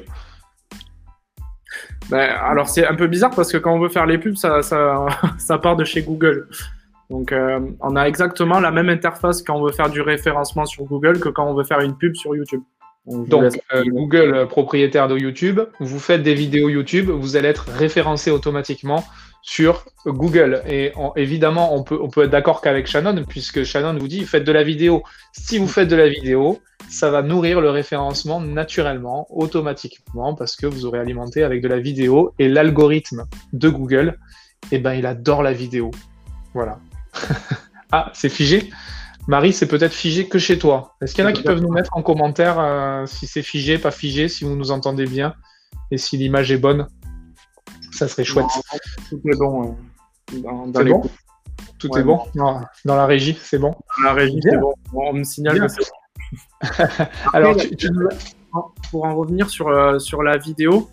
[2.11, 4.61] Ben, Alors, c'est un peu bizarre parce que quand on veut faire les pubs, ça,
[5.39, 6.49] ça, part de chez Google.
[7.11, 10.85] Donc, euh, on a exactement la même interface quand on veut faire du référencement sur
[10.85, 12.63] Google que quand on veut faire une pub sur YouTube.
[13.07, 18.31] Donc, euh, Google, propriétaire de YouTube, vous faites des vidéos YouTube, vous allez être référencé
[18.31, 19.05] automatiquement
[19.47, 20.63] sur Google.
[20.67, 24.45] Et évidemment, on peut, on peut être d'accord qu'avec Shannon, puisque Shannon vous dit, faites
[24.45, 25.03] de la vidéo.
[25.33, 30.67] Si vous faites de la vidéo, ça va nourrir le référencement naturellement, automatiquement, parce que
[30.67, 32.33] vous aurez alimenté avec de la vidéo.
[32.39, 34.19] Et l'algorithme de Google,
[34.73, 35.91] eh ben, il adore la vidéo.
[36.55, 36.79] Voilà.
[37.93, 38.71] ah, c'est figé
[39.27, 40.97] Marie, c'est peut-être figé que chez toi.
[41.01, 43.79] Est-ce qu'il y en a qui peuvent nous mettre en commentaire euh, si c'est figé,
[43.79, 45.35] pas figé, si vous nous entendez bien
[45.91, 46.87] et si l'image est bonne?
[47.95, 48.47] Ça serait chouette.
[49.09, 49.77] tout est bon.
[50.33, 51.03] Euh, dans, bon
[51.79, 54.75] Tout est bon Dans la régie, c'est bon Dans la régie, c'est bon.
[54.93, 57.05] On me signale que c'est bon.
[57.33, 57.57] Alors,
[58.91, 60.89] pour en revenir sur, euh, sur la vidéo,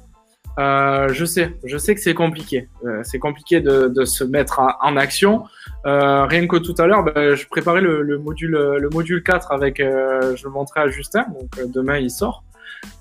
[0.59, 2.67] euh, je sais, je sais que c'est compliqué.
[3.03, 5.45] c'est compliqué de, se mettre en, action.
[5.85, 10.43] rien que tout à l'heure, bah, je préparais le, module, le module 4 avec, je
[10.43, 12.43] le montrais à Justin, donc demain il sort.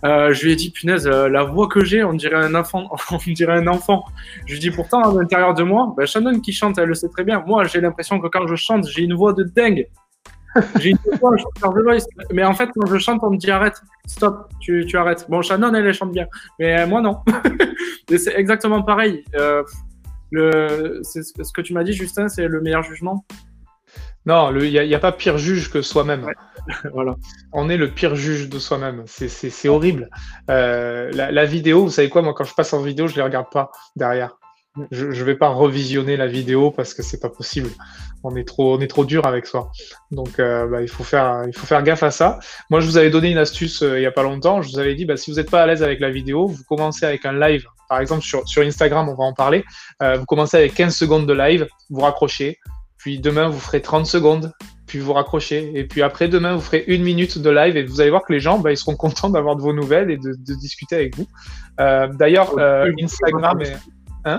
[0.04, 2.90] Euh, je lui ai dit, punaise, euh, la voix que j'ai, on dirait un enfant.
[3.10, 4.04] on dirait un enfant.
[4.46, 7.08] Je lui dis, pourtant, à l'intérieur de moi, ben, Shannon qui chante, elle le sait
[7.08, 7.42] très bien.
[7.46, 9.86] Moi, j'ai l'impression que quand je chante, j'ai une voix de dingue.
[10.78, 12.06] J'ai une voix, je de voice.
[12.32, 15.26] Mais en fait, quand je chante, on me dit, arrête, stop, tu, tu arrêtes.
[15.28, 16.26] Bon, Shannon, elle, elle chante bien.
[16.58, 17.20] Mais moi, non.
[18.08, 19.24] c'est exactement pareil.
[19.36, 19.62] Euh,
[20.30, 23.24] le, ce que tu m'as dit, Justin, c'est le meilleur jugement?
[24.26, 26.26] Non, il n'y a, a, pas pire juge que soi-même.
[26.92, 27.16] voilà.
[27.52, 29.04] On est le pire juge de soi-même.
[29.06, 30.10] C'est horrible.
[30.50, 33.16] Euh, la, la, vidéo, vous savez quoi, moi, quand je passe en vidéo, je ne
[33.16, 34.36] les regarde pas derrière.
[34.92, 37.70] Je ne vais pas revisionner la vidéo parce que c'est pas possible.
[38.22, 39.72] On est trop, on est trop dur avec soi.
[40.10, 42.38] Donc, euh, bah, il, faut faire, il faut faire gaffe à ça.
[42.68, 44.60] Moi, je vous avais donné une astuce euh, il n'y a pas longtemps.
[44.60, 46.62] Je vous avais dit, bah, si vous n'êtes pas à l'aise avec la vidéo, vous
[46.68, 47.64] commencez avec un live.
[47.88, 49.64] Par exemple, sur, sur Instagram, on va en parler.
[50.00, 52.60] Vous commencez avec 15 secondes de live, vous raccrochez,
[53.00, 54.52] puis demain, vous ferez 30 secondes,
[54.86, 55.72] puis vous raccrochez.
[55.74, 58.32] Et puis après, demain, vous ferez une minute de live et vous allez voir que
[58.34, 61.26] les gens, bah, ils seront contents d'avoir de vos nouvelles et de, discuter avec vous.
[61.80, 63.74] Euh, d'ailleurs, euh, Instagram est...
[64.26, 64.38] Hein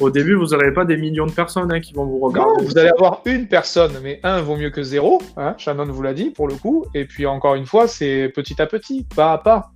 [0.00, 2.64] Au début, vous n'aurez pas des millions de personnes hein, qui vont vous regarder.
[2.64, 5.22] vous allez avoir une personne, mais un vaut mieux que zéro.
[5.36, 6.86] Hein Shannon vous l'a dit pour le coup.
[6.94, 9.70] Et puis encore une fois, c'est petit à petit, pas à pas.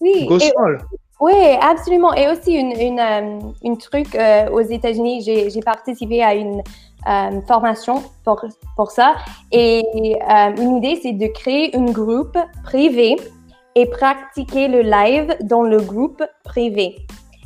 [0.00, 0.28] Oui.
[1.18, 2.12] Oui, absolument.
[2.14, 4.16] Et aussi, une, une, euh, truc
[4.52, 6.62] aux États-Unis, j'ai participé à une
[7.08, 9.14] euh, formation pour, pour ça.
[9.52, 9.84] Et
[10.28, 13.14] euh, une idée, c'est de créer un groupe privé
[13.76, 16.96] et pratiquer le live dans le groupe privé.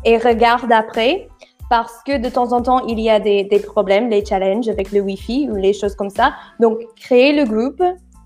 [0.07, 1.29] Et regarde après,
[1.69, 4.93] parce que de temps en temps, il y a des, des problèmes, les challenges avec
[4.93, 6.33] le Wi-Fi ou les choses comme ça.
[6.59, 7.83] Donc, créer le groupe,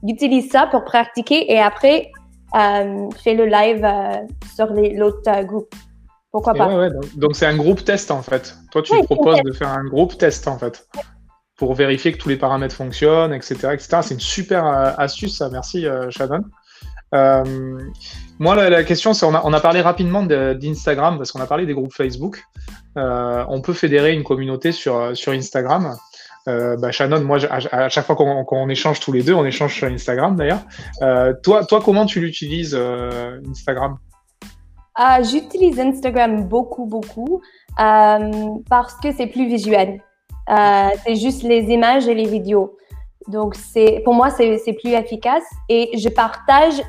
[0.07, 2.13] utilise ça pour pratiquer et après,
[2.55, 5.75] euh, fais le live euh, sur l'autre groupe.
[6.31, 6.89] Pourquoi pas?
[7.17, 8.57] donc, c'est un groupe test en fait.
[8.73, 10.89] Toi, tu proposes de faire un groupe test en fait
[11.57, 13.55] pour vérifier que tous les paramètres fonctionnent, etc.
[13.73, 13.99] etc.
[14.03, 15.49] C'est une super euh, astuce, ça.
[15.51, 16.45] Merci, euh, Shannon.
[17.15, 17.79] Euh,
[18.41, 21.65] moi, la, question, c'est on a, on a parlé rapidement d'Instagram parce qu'on a parlé
[21.65, 22.43] des groupes Facebook.
[22.97, 25.97] on peut fédérer une communauté sur, sur Instagram.
[26.47, 30.37] Bah, Shannon, moi, à, chaque fois qu'on échange tous les deux, on échange sur Instagram
[30.37, 30.63] d'ailleurs.
[31.43, 32.79] toi, toi, comment tu l'utilises,
[33.51, 33.99] Instagram?
[35.23, 37.41] J'utilise Instagram beaucoup, beaucoup
[37.77, 40.01] parce que c'est plus visuel.
[40.51, 42.77] Euh, c'est juste les images et les vidéos.
[43.29, 46.83] Donc, c'est, pour moi, c'est, plus efficace et je partage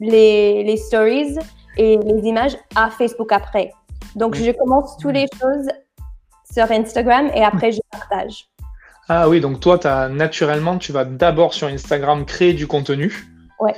[0.00, 1.38] les, les, stories
[1.78, 3.72] et les images à Facebook après.
[4.14, 5.68] Donc, je commence toutes les choses
[6.52, 8.48] sur Instagram et après, je partage.
[9.08, 13.26] Ah oui, donc toi, as, naturellement, tu vas d'abord sur Instagram créer du contenu.
[13.58, 13.74] Ouais.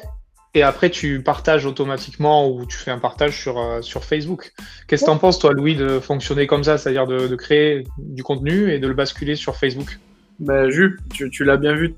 [0.54, 4.52] Et après, tu partages automatiquement ou tu fais un partage sur, euh, sur Facebook.
[4.88, 7.84] Qu'est-ce que tu en penses, toi, Louis, de fonctionner comme ça, c'est-à-dire de, de, créer
[7.98, 10.00] du contenu et de le basculer sur Facebook?
[10.40, 11.94] Ben, Jules, tu, tu l'as bien vu.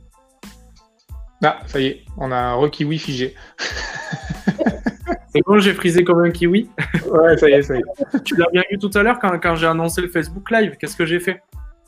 [1.42, 3.35] Ah, ça y est, on a un rekiwi figé.
[5.35, 6.68] C'est bon, j'ai frisé comme un kiwi.
[7.11, 8.23] Ouais, ça y est, ça y est.
[8.23, 10.77] tu l'as bien vu tout à l'heure quand, quand j'ai annoncé le Facebook Live.
[10.79, 11.42] Qu'est-ce que j'ai fait?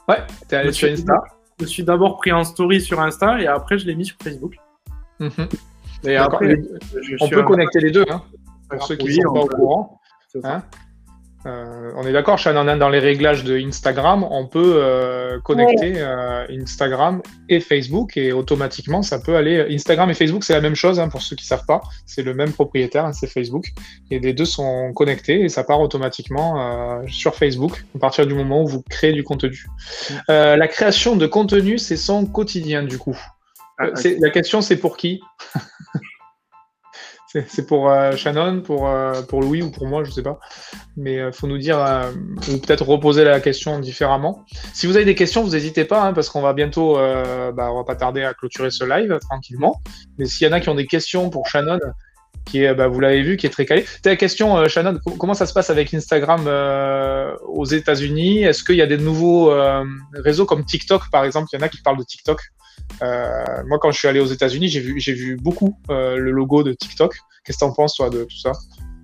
[0.09, 1.25] Ouais, t'es allé sur Insta.
[1.61, 4.57] Je suis d'abord pris en story sur Insta et après je l'ai mis sur Facebook.
[5.21, 5.49] Mhm
[7.21, 8.23] on peut connecter les deux, hein,
[8.69, 10.01] pour ceux qui ne sont pas au courant.
[10.43, 10.63] Hein.
[11.47, 16.47] Euh, on est d'accord, Shannon, dans les réglages de Instagram, on peut euh, connecter euh,
[16.51, 19.67] Instagram et Facebook et automatiquement ça peut aller.
[19.71, 21.83] Instagram et Facebook, c'est la même chose hein, pour ceux qui ne savent pas.
[22.07, 23.73] C'est le même propriétaire, c'est Facebook.
[24.11, 28.63] Et les deux sont connectés et ça part automatiquement sur Facebook à partir du moment
[28.63, 29.67] où vous créez du contenu.
[30.29, 33.19] la création de contenu, c'est son quotidien du coup.
[33.79, 33.87] Ah,
[34.21, 35.21] la question, c'est pour qui?
[37.49, 40.39] C'est pour euh, Shannon, pour, euh, pour Louis ou pour moi, je sais pas.
[40.97, 41.79] Mais euh, faut nous dire,
[42.49, 44.45] ou peut-être reposer la question différemment.
[44.73, 47.77] Si vous avez des questions, vous n'hésitez pas, hein, parce qu'on va bientôt, bah, on
[47.77, 49.81] va pas tarder à clôturer ce live tranquillement.
[50.19, 51.81] Mais s'il y en a qui ont des questions pour Shannon,
[52.45, 53.85] qui est, bah, vous l'avez vu, qui est très calé.
[54.03, 56.43] Ta question, Shannon, comment ça se passe avec Instagram
[57.49, 58.43] aux États-Unis?
[58.43, 59.53] Est-ce qu'il y a des nouveaux
[60.15, 61.49] réseaux comme TikTok, par exemple?
[61.53, 62.41] Il y en a qui parlent de TikTok.
[63.03, 66.31] Euh, moi, quand je suis allé aux États-Unis, j'ai vu, j'ai vu beaucoup euh, le
[66.31, 67.17] logo de TikTok.
[67.45, 68.53] Qu'est-ce que tu en penses, toi, de tout ça?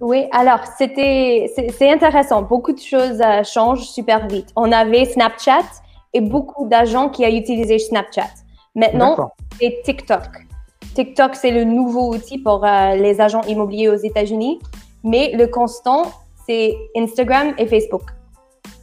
[0.01, 2.43] Oui, alors, c'était, c'est, intéressant.
[2.43, 4.49] Beaucoup de choses euh, changent super vite.
[4.57, 5.67] On avait Snapchat
[6.15, 8.31] et beaucoup d'agents qui ont utilisé Snapchat.
[8.75, 10.50] Maintenant, c'est TikTok.
[10.95, 14.59] TikTok, c'est le nouveau outil pour les agents immobiliers aux États-Unis.
[15.05, 16.03] Mais le constant,
[16.47, 18.03] c'est Instagram et Facebook.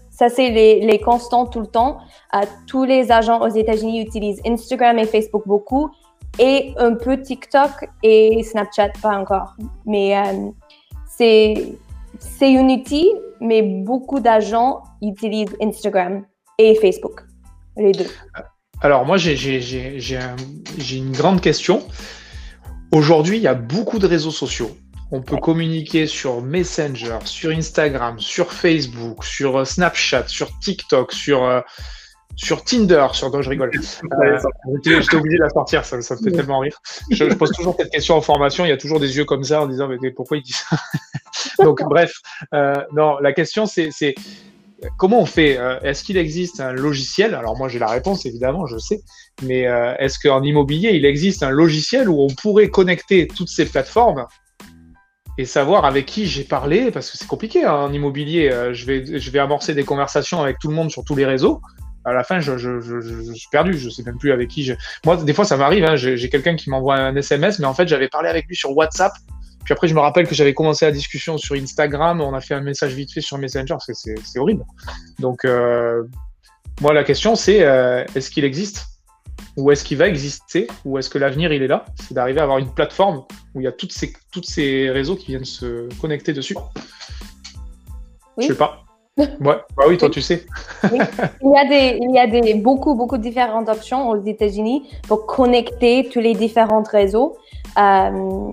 [0.10, 2.00] Ça, c'est les, constants tout le temps.
[2.34, 5.92] Euh, tous les agents aux États-Unis utilisent Instagram et Facebook beaucoup
[6.40, 9.56] et un peu TikTok et Snapchat, pas encore.
[9.86, 10.50] Mais euh,
[11.06, 11.76] c'est
[12.42, 16.26] un outil, mais beaucoup d'agents utilisent Instagram
[16.58, 17.24] et Facebook,
[17.76, 18.10] les deux.
[18.82, 19.38] Alors moi, j'ai
[20.92, 21.86] une grande question.
[22.92, 24.78] Aujourd'hui, il y a beaucoup de réseaux sociaux.
[25.12, 31.64] on peut communiquer sur Messenger, sur Instagram, sur Facebook, sur Snapchat, sur TikTok, sur
[32.38, 33.72] sur Tinder, sur dont je rigole.
[34.24, 34.38] Euh,
[34.86, 36.80] J'étais obligé de la sortir, ça, ça me fait tellement rire.
[37.12, 39.62] Je, pose toujours cette question en formation, il y a toujours des yeux comme ça
[39.62, 40.78] en disant mais pourquoi il dit ça?
[41.64, 42.14] Donc bref,
[42.54, 44.16] euh, non, la question c'est
[44.98, 47.36] comment on fait euh, Est-ce qu'il existe un logiciel?
[47.36, 49.02] Alors moi j'ai la réponse évidemment, je sais,
[49.44, 53.66] mais euh, est-ce qu'en immobilier il existe un logiciel où on pourrait connecter toutes ces
[53.66, 54.26] plateformes
[55.38, 56.92] et savoir avec qui j'ai parlé?
[56.92, 58.50] Parce que c'est compliqué hein, en immobilier.
[58.52, 61.26] Euh, je vais je vais amorcer des conversations avec tout le monde sur tous les
[61.26, 61.62] réseaux
[62.08, 63.78] à la fin, je, je, je, suis perdu.
[63.78, 64.64] Je sais même plus avec qui.
[64.64, 64.74] Je...
[65.06, 65.84] Moi, des fois, ça m'arrive.
[65.84, 68.76] Hein, j'ai quelqu'un qui m'envoie un SMS, mais en fait, j'avais parlé avec lui sur
[68.76, 69.12] WhatsApp.
[69.68, 72.22] Puis après, je me rappelle que j'avais commencé la discussion sur Instagram.
[72.22, 73.76] On a fait un message vite fait sur Messenger.
[73.80, 74.64] C'est horrible.
[75.20, 76.04] Donc, euh,
[76.80, 78.86] moi, la question, c'est euh, est-ce qu'il existe?
[79.58, 80.70] Ou est-ce qu'il va exister?
[80.86, 81.84] Ou est-ce que l'avenir il est là?
[82.00, 85.18] C'est d'arriver à avoir une plateforme où il y a toutes ces, toutes ces réseaux
[85.18, 86.56] qui viennent se connecter dessus.
[88.38, 88.46] Oui.
[88.46, 88.86] Je sais pas.
[89.18, 90.46] Ouais, bah oui, toi tu sais.
[90.84, 94.88] Il y a, des, il y a des, beaucoup, beaucoup de différentes options aux États-Unis
[95.10, 97.36] pour connecter tous les différents réseaux.
[97.78, 98.52] Euh,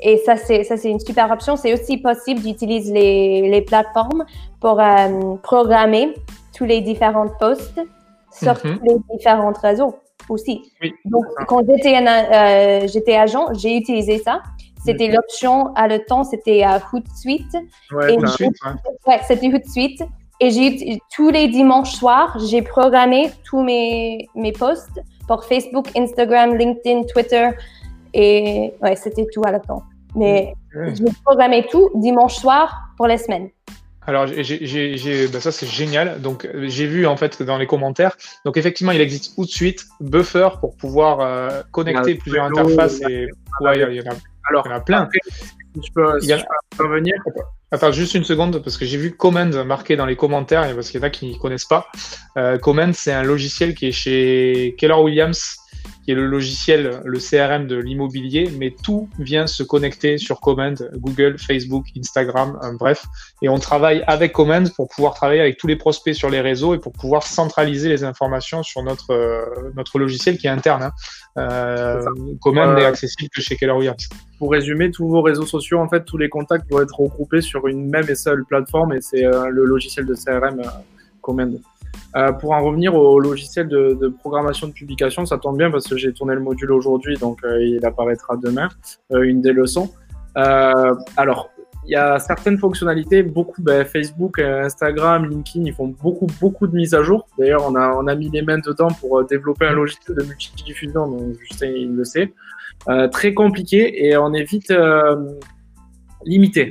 [0.00, 1.56] et ça, c'est, ça, c'est une super option.
[1.56, 4.24] C'est aussi possible d'utiliser les, les plateformes
[4.60, 6.14] pour euh, programmer
[6.56, 7.80] tous les différents posts
[8.32, 8.78] sur mm-hmm.
[8.78, 9.94] tous les différents réseaux
[10.28, 10.72] aussi.
[11.04, 14.42] Donc, quand j'étais, euh, j'étais agent, j'ai utilisé ça.
[14.84, 17.56] C'était l'option à le temps, c'était à Hootsuite.
[17.90, 18.54] Ouais, Hootsuite,
[19.06, 19.20] ouais.
[19.26, 20.02] c'était Hootsuite.
[20.40, 26.54] Et j'ai tous les dimanches soirs, j'ai programmé tous mes, mes posts pour Facebook, Instagram,
[26.54, 27.50] LinkedIn, Twitter.
[28.14, 29.82] Et ouais, c'était tout à temps.
[30.14, 33.50] Mais j'ai programmé tout dimanche soir pour les semaines.
[34.06, 36.20] Alors, j'ai, ben ça c'est génial.
[36.22, 38.16] Donc, j'ai vu en fait dans les commentaires.
[38.46, 43.02] Donc, effectivement, il existe Hootsuite, Buffer pour pouvoir euh, connecter plusieurs interfaces.
[43.02, 43.28] Et
[43.60, 44.16] ouais, il y en a
[44.48, 45.08] alors, il y en a plein.
[45.74, 46.18] je peux,
[46.78, 47.14] revenir.
[47.70, 51.00] Attends, juste une seconde, parce que j'ai vu Command marqué dans les commentaires, parce qu'il
[51.00, 51.88] y en a qui ne connaissent pas.
[52.36, 55.57] Euh, Command, c'est un logiciel qui est chez Keller Williams
[56.04, 60.90] qui est le logiciel, le CRM de l'immobilier, mais tout vient se connecter sur Command,
[60.94, 63.04] Google, Facebook, Instagram, euh, bref.
[63.42, 66.74] Et on travaille avec Command pour pouvoir travailler avec tous les prospects sur les réseaux
[66.74, 70.84] et pour pouvoir centraliser les informations sur notre, euh, notre logiciel qui est interne.
[70.84, 70.92] Hein.
[71.36, 72.02] Euh,
[72.40, 74.08] Command n'est accessible que chez Keller Williams.
[74.38, 77.66] Pour résumer, tous vos réseaux sociaux, en fait, tous les contacts vont être regroupés sur
[77.66, 80.62] une même et seule plateforme et c'est le logiciel de CRM
[81.20, 81.60] Command.
[82.16, 85.96] Euh, pour en revenir au logiciel de, programmation de publication, ça tombe bien parce que
[85.96, 88.68] j'ai tourné le module aujourd'hui, donc euh, il apparaîtra demain,
[89.12, 89.90] euh, une des leçons.
[90.34, 91.50] alors,
[91.84, 96.74] il y a certaines fonctionnalités, beaucoup, ben, Facebook, Instagram, LinkedIn, ils font beaucoup, beaucoup de
[96.74, 97.26] mises à jour.
[97.38, 101.08] D'ailleurs, on a, on a mis les mains dedans pour développer un logiciel de multidiffusion,
[101.08, 102.32] donc Justin, il le sait.
[103.10, 104.72] très compliqué et on est vite
[106.24, 106.70] limité.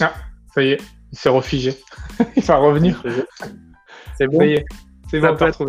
[0.00, 0.12] Ah,
[0.54, 1.74] ça y est, il s'est refigé.
[2.36, 3.00] il va revenir.
[4.18, 4.40] C'est bon.
[5.08, 5.66] C'est bon, ça, peut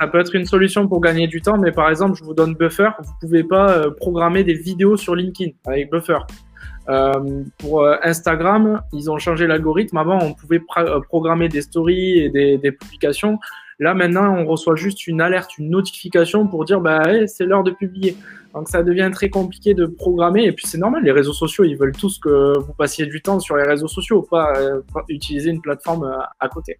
[0.00, 2.54] ça peut être une solution pour gagner du temps, mais par exemple, je vous donne
[2.54, 2.88] Buffer.
[2.98, 6.18] Vous pouvez pas euh, programmer des vidéos sur LinkedIn avec Buffer.
[6.88, 9.96] Euh, pour euh, Instagram, ils ont changé l'algorithme.
[9.96, 10.60] Avant, on pouvait
[11.08, 13.38] programmer des stories et des, publications.
[13.80, 17.72] Là, maintenant, on reçoit juste une alerte, une notification pour dire bah, c'est l'heure de
[17.72, 18.16] publier.
[18.54, 20.44] Donc, ça devient très compliqué de programmer.
[20.44, 23.40] Et puis, c'est normal, les réseaux sociaux, ils veulent tous que vous passiez du temps
[23.40, 24.52] sur les réseaux sociaux, pas,
[25.08, 26.78] utiliser une plateforme à côté.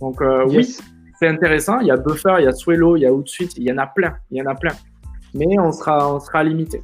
[0.00, 0.76] Donc, oui,
[1.18, 1.80] c'est intéressant.
[1.80, 3.78] Il y a Buffer, il y a Swello, il y a Outsuite, il y en
[3.78, 4.14] a plein.
[4.30, 4.74] Il y en a plein.
[5.34, 6.82] Mais on sera, on sera limité.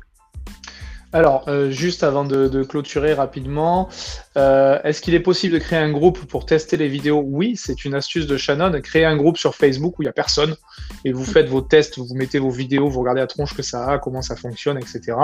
[1.12, 3.88] Alors, euh, juste avant de, clôturer rapidement,
[4.36, 7.22] euh, est-ce qu'il est possible de créer un groupe pour tester les vidéos?
[7.24, 8.78] Oui, c'est une astuce de Shannon.
[8.82, 10.54] Créer un groupe sur Facebook où il n'y a personne
[11.06, 13.86] et vous faites vos tests, vous mettez vos vidéos, vous regardez la tronche que ça
[13.86, 15.16] a, comment ça fonctionne, etc.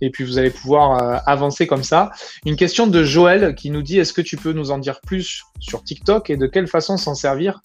[0.00, 2.12] Et puis vous allez pouvoir euh, avancer comme ça.
[2.46, 5.42] Une question de Joël qui nous dit est-ce que tu peux nous en dire plus
[5.58, 7.60] sur TikTok et de quelle façon s'en servir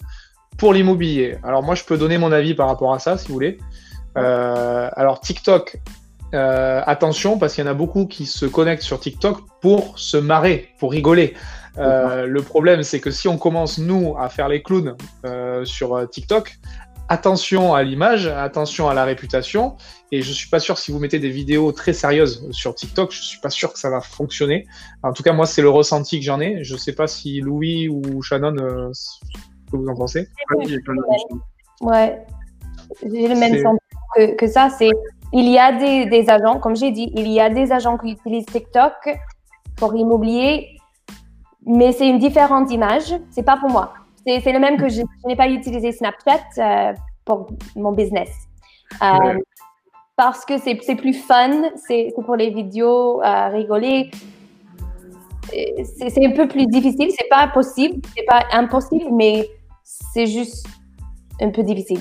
[0.56, 1.38] pour l'immobilier?
[1.44, 3.58] Alors moi, je peux donner mon avis par rapport à ça, si vous voulez.
[4.16, 5.78] alors TikTok,
[6.34, 10.16] euh, attention parce qu'il y en a beaucoup qui se connectent sur TikTok pour se
[10.16, 11.34] marrer, pour rigoler.
[11.78, 16.08] Euh, le problème, c'est que si on commence, nous, à faire les clowns euh, sur
[16.10, 16.58] TikTok,
[17.08, 19.76] attention à l'image, attention à la réputation.
[20.12, 23.22] Et je suis pas sûr si vous mettez des vidéos très sérieuses sur TikTok, je
[23.22, 24.66] suis pas sûr que ça va fonctionner.
[25.02, 26.62] En tout cas, moi, c'est le ressenti que j'en ai.
[26.64, 28.56] Je sais pas si Louis ou Shannon,
[28.92, 29.20] ce
[29.70, 30.28] que vous en pensez.
[31.80, 32.20] Ouais,
[33.02, 33.78] j'ai le même sentiment
[34.16, 34.68] que, que ça.
[34.76, 34.90] C'est
[35.32, 38.46] il y a des, agents, comme j'ai dit, il y a des agents qui utilisent
[38.46, 38.94] TikTok
[39.76, 40.78] pour immobilier,
[41.66, 43.14] mais c'est une différente image.
[43.30, 43.92] C'est pas pour moi.
[44.26, 46.92] C'est le même que je, n'ai pas utilisé Snapchat euh,
[47.24, 48.30] pour mon business.
[49.02, 49.38] Euh,
[50.16, 54.10] parce que c'est plus fun, c'est pour les vidéos, à rigoler.
[55.50, 59.48] C'est un peu plus difficile, c'est pas possible, c'est pas impossible, mais
[59.82, 60.66] c'est juste
[61.40, 62.00] un peu difficile.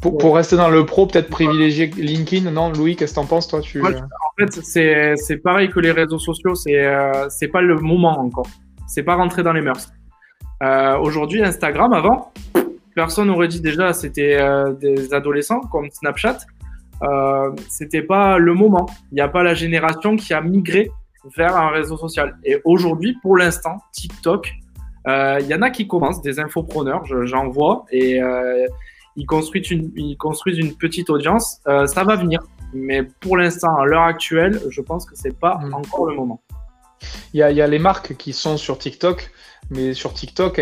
[0.00, 3.48] Pour, pour, rester dans le pro, peut-être privilégier LinkedIn, non Louis, qu'est-ce que t'en penses
[3.48, 3.82] toi tu...
[3.82, 3.92] En
[4.38, 8.48] fait, c'est pareil que les réseaux sociaux, c'est euh, c'est pas le moment encore.
[8.86, 9.92] C'est pas rentré dans les mœurs.
[10.62, 12.32] Euh, Aujourd'hui, Instagram, avant,
[12.94, 16.38] personne n'aurait dit déjà c'était euh, des adolescents comme Snapchat.
[17.02, 18.86] Euh, c'était pas le moment.
[19.12, 20.90] Il n'y a pas la génération qui a migré
[21.36, 22.36] vers un réseau social.
[22.44, 24.52] Et aujourd'hui, pour l'instant, TikTok,
[25.06, 28.66] euh, il y en a qui commencent, des infopreneurs, j'en vois, et euh,
[29.16, 31.60] ils, construisent une, ils construisent une petite audience.
[31.66, 32.40] Euh, ça va venir.
[32.72, 35.74] Mais pour l'instant, à l'heure actuelle, je pense que c'est pas mmh.
[35.74, 36.40] encore le moment.
[37.32, 39.30] Il y, a, il y a les marques qui sont sur TikTok
[39.70, 40.60] mais sur TikTok,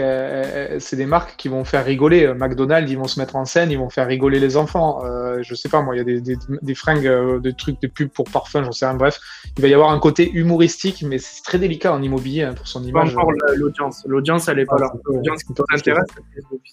[0.78, 2.32] c'est des marques qui vont faire rigoler.
[2.34, 5.04] McDonald's, ils vont se mettre en scène, ils vont faire rigoler les enfants.
[5.04, 7.80] Euh, je sais pas, moi, il y a des, des, des fringues, euh, des trucs,
[7.80, 8.94] des pubs pour parfum, j'en sais rien.
[8.94, 9.18] Bref,
[9.56, 12.68] il va y avoir un côté humoristique, mais c'est très délicat en immobilier hein, pour
[12.68, 13.14] son image.
[13.14, 14.04] Pas encore l'audience.
[14.06, 14.92] L'audience, elle est pas là.
[15.04, 16.06] L'audience qui t'intéresse,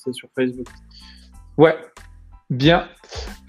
[0.03, 0.67] c'est sur Facebook.
[1.59, 1.77] Ouais,
[2.49, 2.87] Bien.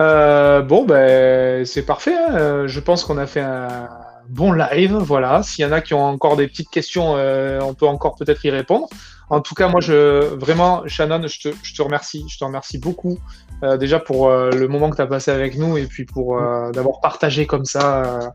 [0.03, 2.17] Euh, bon, ben, c'est parfait.
[2.17, 2.67] Hein.
[2.67, 3.89] Je pense qu'on a fait un
[4.29, 4.97] bon live.
[4.97, 5.45] Voilà.
[5.45, 8.45] S'il y en a qui ont encore des petites questions, euh, on peut encore peut-être
[8.45, 8.89] y répondre.
[9.31, 12.27] En tout cas, moi, je vraiment, Shannon, je te, je te remercie.
[12.29, 13.17] Je te remercie beaucoup
[13.63, 16.37] euh, déjà pour euh, le moment que tu as passé avec nous et puis pour
[16.37, 18.29] euh, d'avoir partagé comme ça euh,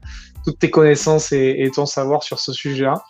[0.45, 3.03] toutes tes connaissances et, ton savoir sur ce sujet-là.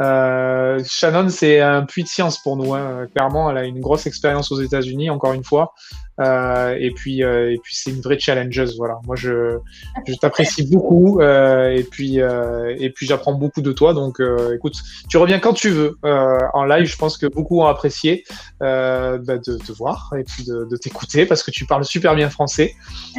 [0.00, 2.74] Euh, Shannon, c'est un puits de science pour nous.
[2.74, 3.06] Hein.
[3.14, 5.74] Clairement, elle a une grosse expérience aux États-Unis, encore une fois.
[6.20, 8.76] Euh, et puis, euh, et puis c'est une vraie challengeuse.
[8.76, 8.98] Voilà.
[9.06, 9.58] Moi, je,
[10.06, 11.20] je t'apprécie beaucoup.
[11.20, 13.92] Euh, et puis, euh, et puis j'apprends beaucoup de toi.
[13.94, 14.74] Donc, euh, écoute,
[15.08, 16.86] tu reviens quand tu veux en live.
[16.86, 18.24] Je pense que beaucoup ont apprécié
[18.60, 22.30] bah, de te voir et puis de, de t'écouter parce que tu parles super bien
[22.30, 22.74] français.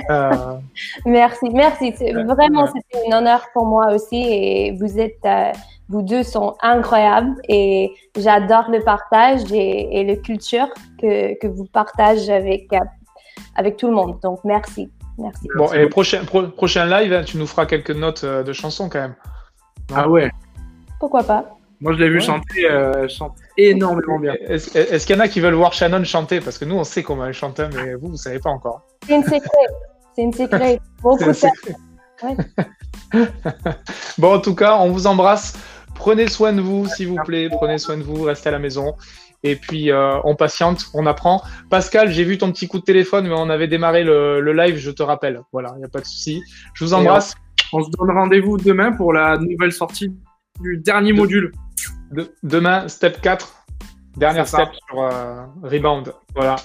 [1.06, 1.92] merci, merci.
[1.92, 4.18] Vraiment, c'était un honneur pour moi aussi.
[4.18, 5.26] Et vous êtes
[5.90, 10.68] vous deux sont incroyables et j'adore le partage et, et la culture
[11.02, 12.70] que, que, vous partagez avec,
[13.56, 14.20] avec tout le monde.
[14.22, 14.90] Donc, merci.
[15.18, 15.48] Merci.
[15.56, 19.00] Bon, et prochain, prochain live, hein, tu nous feras quelques notes euh, de chansons quand
[19.00, 19.16] même.
[19.94, 20.32] Ah ouais.
[21.00, 22.22] Pourquoi pas Moi, je l'ai vu ouais.
[22.22, 24.36] chanter, euh, chanter énormément bien.
[24.48, 26.40] Est-ce est qu'il y en a qui veulent voir Shannon chanter?
[26.40, 28.84] Parce que nous, on sait comment elle chante, mais vous, vous savez pas encore.
[29.08, 29.68] C'est une secret.
[30.16, 30.80] C'est une secret.
[31.02, 31.34] Beaucoup de
[32.24, 32.38] ouais.
[34.18, 35.58] bon, en tout cas, on vous embrasse.
[36.00, 37.50] Prenez soin de vous, s'il vous plaît.
[37.50, 38.24] Prenez soin de vous.
[38.24, 38.96] Restez à la maison.
[39.44, 41.44] Et puis, euh, on patiente, on apprend.
[41.70, 44.78] Pascal, j'ai vu ton petit coup de téléphone, mais on avait démarré le, le live,
[44.78, 45.42] je te rappelle.
[45.52, 46.42] Voilà, il n'y a pas de souci.
[46.74, 47.36] Je vous embrasse.
[47.72, 50.12] On, on, se donne rendez-vous demain pour la nouvelle sortie
[50.62, 51.52] du dernier de, module.
[52.12, 53.56] De, demain, step 4.
[54.18, 56.14] Dernière step sur euh, Rebound.
[56.34, 56.56] Voilà.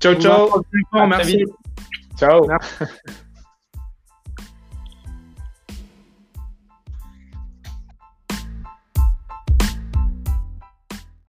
[0.00, 0.62] Ciao, ciao.
[0.92, 1.44] Merci.
[2.16, 2.46] Ciao.
[2.48, 2.84] Merci.